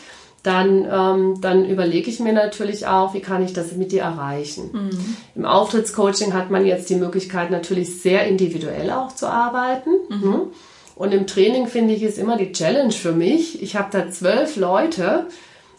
[0.44, 4.70] dann, ähm, dann überlege ich mir natürlich auch, wie kann ich das mit dir erreichen.
[4.72, 5.18] Mhm.
[5.36, 9.90] Im Auftrittscoaching hat man jetzt die Möglichkeit, natürlich sehr individuell auch zu arbeiten.
[10.10, 10.24] Mhm.
[10.24, 10.42] Hm?
[10.96, 13.62] Und im Training finde ich es immer die Challenge für mich.
[13.62, 15.28] Ich habe da zwölf Leute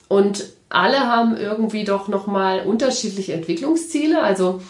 [0.07, 4.23] und alle haben irgendwie doch nochmal unterschiedliche Entwicklungsziele.
[4.23, 4.61] Also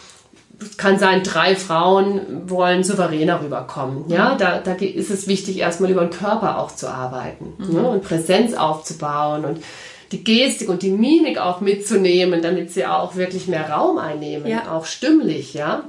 [0.77, 4.05] kann sein, drei Frauen wollen souveräner rüberkommen.
[4.09, 4.39] Ja, mhm.
[4.39, 7.75] da, da ist es wichtig, erstmal über den Körper auch zu arbeiten mhm.
[7.75, 7.89] ne?
[7.89, 9.63] und Präsenz aufzubauen und
[10.11, 14.73] die Gestik und die Mimik auch mitzunehmen, damit sie auch wirklich mehr Raum einnehmen, ja.
[14.73, 15.85] auch stimmlich, ja.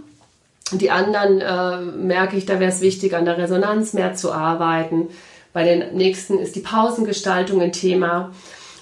[0.72, 4.32] Und die anderen äh, merke ich, da wäre es wichtig, an der Resonanz mehr zu
[4.32, 5.07] arbeiten.
[5.51, 8.32] Bei den nächsten ist die Pausengestaltung ein Thema.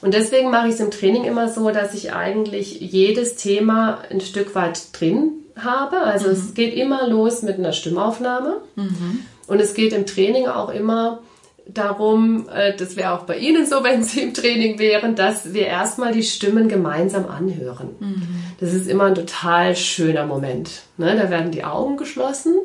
[0.01, 4.19] Und deswegen mache ich es im Training immer so, dass ich eigentlich jedes Thema ein
[4.19, 5.31] Stück weit drin
[5.64, 6.01] habe.
[6.01, 6.34] Also mhm.
[6.34, 8.58] es geht immer los mit einer Stimmaufnahme.
[8.76, 9.20] Mhm.
[9.47, 11.20] Und es geht im Training auch immer
[11.68, 15.68] darum, äh, das wäre auch bei Ihnen so, wenn Sie im Training wären, dass wir
[15.68, 17.89] erstmal die Stimmen gemeinsam anhören.
[17.99, 18.28] Mhm.
[18.60, 20.84] Das ist immer ein total schöner Moment.
[20.97, 21.16] Ne?
[21.16, 22.55] Da werden die Augen geschlossen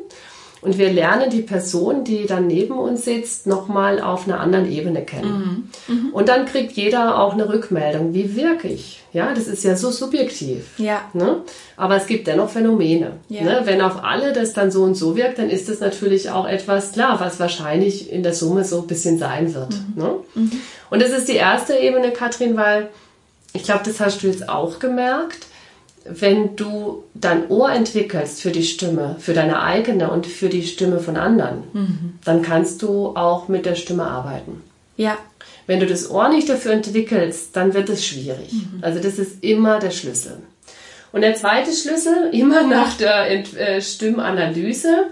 [0.63, 5.03] und wir lernen die Person, die dann neben uns sitzt, nochmal auf einer anderen Ebene
[5.03, 5.69] kennen.
[5.87, 5.93] Mhm.
[5.93, 6.09] Mhm.
[6.13, 8.13] Und dann kriegt jeder auch eine Rückmeldung.
[8.13, 9.03] Wie wirke ich?
[9.11, 10.77] Ja, das ist ja so subjektiv.
[10.77, 11.01] Ja.
[11.13, 11.41] Ne?
[11.75, 13.11] Aber es gibt dennoch Phänomene.
[13.27, 13.43] Ja.
[13.43, 13.61] Ne?
[13.65, 16.93] Wenn auf alle das dann so und so wirkt, dann ist das natürlich auch etwas
[16.93, 19.71] klar, was wahrscheinlich in der Summe so ein bisschen sein wird.
[19.71, 20.01] Mhm.
[20.01, 20.15] Ne?
[20.35, 20.51] Mhm.
[20.89, 22.89] Und das ist die erste Ebene, Katrin, weil
[23.51, 25.47] ich glaube, das hast du jetzt auch gemerkt
[26.05, 30.99] wenn du dein Ohr entwickelst für die Stimme, für deine eigene und für die Stimme
[30.99, 32.19] von anderen, mhm.
[32.25, 34.61] dann kannst du auch mit der Stimme arbeiten.
[34.97, 35.17] Ja.
[35.65, 38.51] Wenn du das Ohr nicht dafür entwickelst, dann wird es schwierig.
[38.51, 38.79] Mhm.
[38.81, 40.37] Also das ist immer der Schlüssel.
[41.13, 45.07] Und der zweite Schlüssel, immer nach der äh, Stimmanalyse,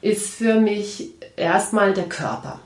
[0.00, 2.60] ist für mich erstmal der Körper.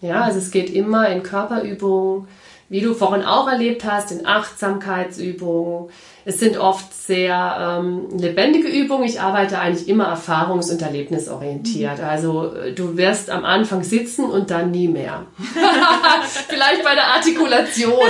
[0.00, 2.26] Ja, also es geht immer in Körperübungen
[2.70, 5.90] wie du vorhin auch erlebt hast, in Achtsamkeitsübungen.
[6.24, 9.04] Es sind oft sehr ähm, lebendige Übungen.
[9.04, 11.98] Ich arbeite eigentlich immer erfahrungs- und erlebnisorientiert.
[11.98, 12.04] Mhm.
[12.04, 15.26] Also äh, du wirst am Anfang sitzen und dann nie mehr.
[16.48, 18.08] Vielleicht bei der Artikulation,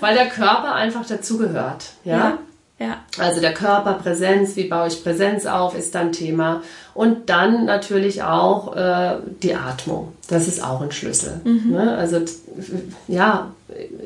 [0.00, 1.84] weil der Körper einfach dazugehört.
[2.04, 2.16] Ja?
[2.16, 2.38] ja.
[2.80, 2.96] Ja.
[3.18, 6.62] Also der Körper, Präsenz, wie baue ich Präsenz auf, ist dann Thema.
[6.94, 10.12] Und dann natürlich auch äh, die Atmung.
[10.28, 11.42] Das ist auch ein Schlüssel.
[11.44, 11.72] Mhm.
[11.72, 11.94] Ne?
[11.96, 12.22] Also
[13.06, 13.52] ja,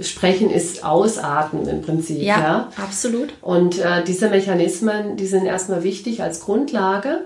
[0.00, 2.20] Sprechen ist Ausatmen im Prinzip.
[2.20, 2.68] Ja, ja.
[2.82, 3.32] absolut.
[3.40, 7.20] Und äh, diese Mechanismen, die sind erstmal wichtig als Grundlage.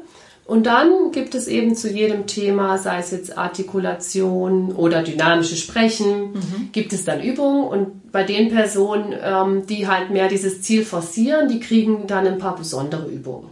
[0.49, 6.33] Und dann gibt es eben zu jedem Thema, sei es jetzt Artikulation oder dynamische Sprechen,
[6.33, 6.69] mhm.
[6.73, 7.69] gibt es dann Übungen.
[7.69, 12.39] Und bei den Personen, ähm, die halt mehr dieses Ziel forcieren, die kriegen dann ein
[12.39, 13.51] paar besondere Übungen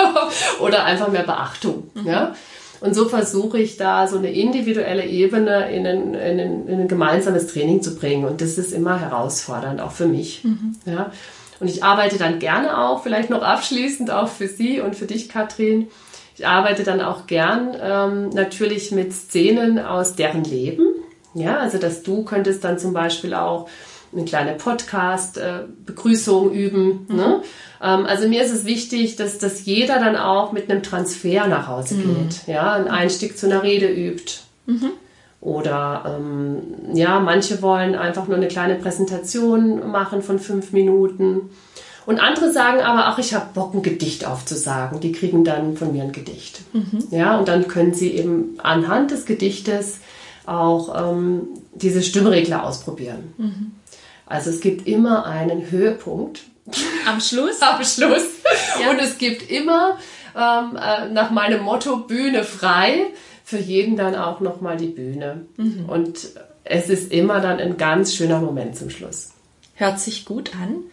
[0.60, 1.90] oder einfach mehr Beachtung.
[1.92, 2.06] Mhm.
[2.06, 2.34] Ja?
[2.80, 6.88] Und so versuche ich da so eine individuelle Ebene in ein, in, ein, in ein,
[6.88, 8.24] gemeinsames Training zu bringen.
[8.24, 10.42] Und das ist immer herausfordernd, auch für mich.
[10.42, 10.74] Mhm.
[10.86, 11.12] Ja?
[11.60, 15.28] Und ich arbeite dann gerne auch, vielleicht noch abschließend auch für Sie und für dich,
[15.28, 15.88] Katrin,
[16.40, 20.86] ich arbeite dann auch gern ähm, natürlich mit Szenen aus deren Leben.
[21.34, 23.68] Ja, also dass du könntest dann zum Beispiel auch
[24.12, 27.06] eine kleine Podcast-Begrüßung äh, üben.
[27.08, 27.16] Mhm.
[27.16, 27.42] Ne?
[27.82, 31.68] Ähm, also mir ist es wichtig, dass, dass jeder dann auch mit einem Transfer nach
[31.68, 32.28] Hause mhm.
[32.28, 32.46] geht.
[32.46, 34.38] Ja, ein Einstieg zu einer Rede übt.
[34.64, 34.92] Mhm.
[35.42, 36.62] Oder ähm,
[36.94, 41.50] ja, manche wollen einfach nur eine kleine Präsentation machen von fünf Minuten.
[42.10, 44.98] Und andere sagen aber, ach, ich habe Bock, ein Gedicht aufzusagen.
[44.98, 46.60] Die kriegen dann von mir ein Gedicht.
[46.72, 47.04] Mhm.
[47.12, 50.00] Ja, und dann können sie eben anhand des Gedichtes
[50.44, 53.32] auch ähm, diese Stimmregler ausprobieren.
[53.38, 53.72] Mhm.
[54.26, 56.40] Also es gibt immer einen Höhepunkt.
[57.06, 57.62] Am Schluss?
[57.62, 58.24] Am Schluss.
[58.80, 58.90] Ja.
[58.90, 59.96] Und es gibt immer
[60.36, 63.06] ähm, äh, nach meinem Motto Bühne frei
[63.44, 65.42] für jeden dann auch nochmal die Bühne.
[65.56, 65.84] Mhm.
[65.86, 66.18] Und
[66.64, 69.30] es ist immer dann ein ganz schöner Moment zum Schluss.
[69.80, 70.84] Hört sich gut an.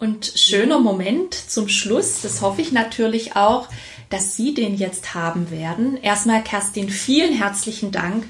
[0.00, 3.68] Und schöner Moment zum Schluss, das hoffe ich natürlich auch,
[4.10, 5.96] dass Sie den jetzt haben werden.
[6.02, 8.24] Erstmal, Kerstin, vielen herzlichen Dank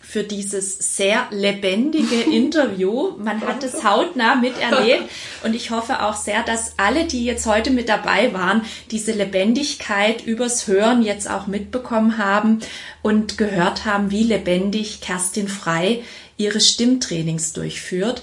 [0.00, 3.10] für dieses sehr lebendige Interview.
[3.18, 5.04] Man hat es hautnah miterlebt
[5.44, 10.24] und ich hoffe auch sehr, dass alle, die jetzt heute mit dabei waren, diese Lebendigkeit
[10.24, 12.60] übers Hören jetzt auch mitbekommen haben
[13.02, 16.02] und gehört haben, wie lebendig Kerstin Frei
[16.38, 18.22] ihre Stimmtrainings durchführt.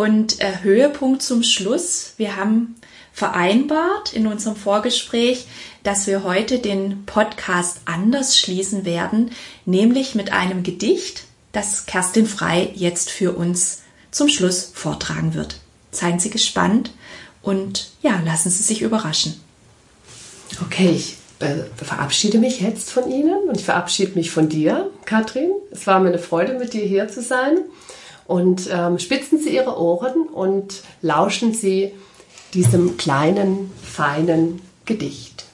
[0.00, 2.14] Und äh, Höhepunkt zum Schluss.
[2.16, 2.76] Wir haben
[3.12, 5.44] vereinbart in unserem Vorgespräch,
[5.82, 9.30] dass wir heute den Podcast anders schließen werden,
[9.66, 15.60] nämlich mit einem Gedicht, das Kerstin Frei jetzt für uns zum Schluss vortragen wird.
[15.90, 16.92] Seien Sie gespannt
[17.42, 19.38] und ja, lassen Sie sich überraschen.
[20.64, 25.50] Okay, ich äh, verabschiede mich jetzt von Ihnen und ich verabschiede mich von dir, Katrin.
[25.70, 27.58] Es war mir eine Freude, mit dir hier zu sein.
[28.30, 31.92] Und ähm, spitzen Sie Ihre Ohren und lauschen Sie
[32.54, 35.46] diesem kleinen, feinen Gedicht.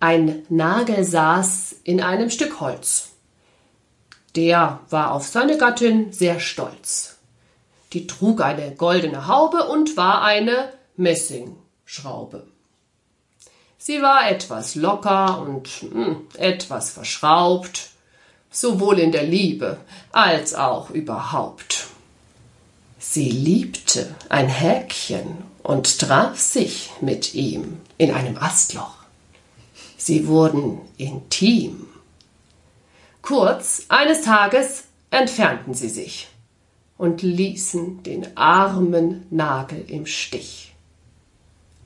[0.00, 3.10] Ein Nagel saß in einem Stück Holz.
[4.34, 7.18] Der war auf seine Gattin sehr stolz.
[7.92, 12.44] Die trug eine goldene Haube und war eine Messingschraube.
[13.78, 17.90] Sie war etwas locker und mh, hm, etwas verschraubt,
[18.50, 19.78] sowohl in der Liebe
[20.12, 21.86] als auch überhaupt.
[22.98, 28.96] Sie liebte ein Häkchen und traf sich mit ihm in einem Astloch.
[29.96, 31.86] Sie wurden intim.
[33.22, 36.28] Kurz eines Tages entfernten sie sich
[36.96, 40.74] und ließen den armen Nagel im Stich.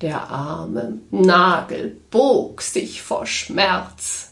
[0.01, 4.32] Der arme Nagel bog sich vor Schmerz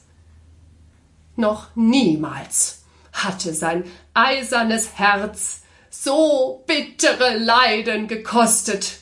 [1.41, 2.83] noch niemals
[3.13, 3.85] hatte sein
[4.15, 9.01] eisernes Herz so bittere Leiden gekostet.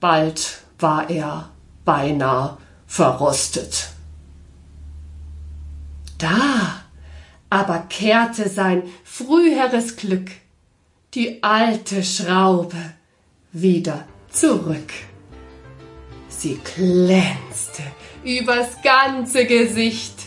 [0.00, 1.50] Bald war er
[1.84, 3.90] beinah verrostet.
[6.18, 6.82] Da
[7.50, 10.30] aber kehrte sein früheres Glück,
[11.14, 12.76] die alte Schraube,
[13.52, 14.92] wieder zurück.
[16.28, 17.82] Sie glänzte
[18.22, 20.17] übers ganze Gesicht,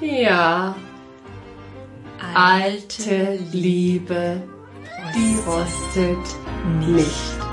[0.00, 0.74] ja.
[2.34, 4.42] Alte Liebe,
[5.14, 6.36] die rostet
[6.80, 7.47] nicht.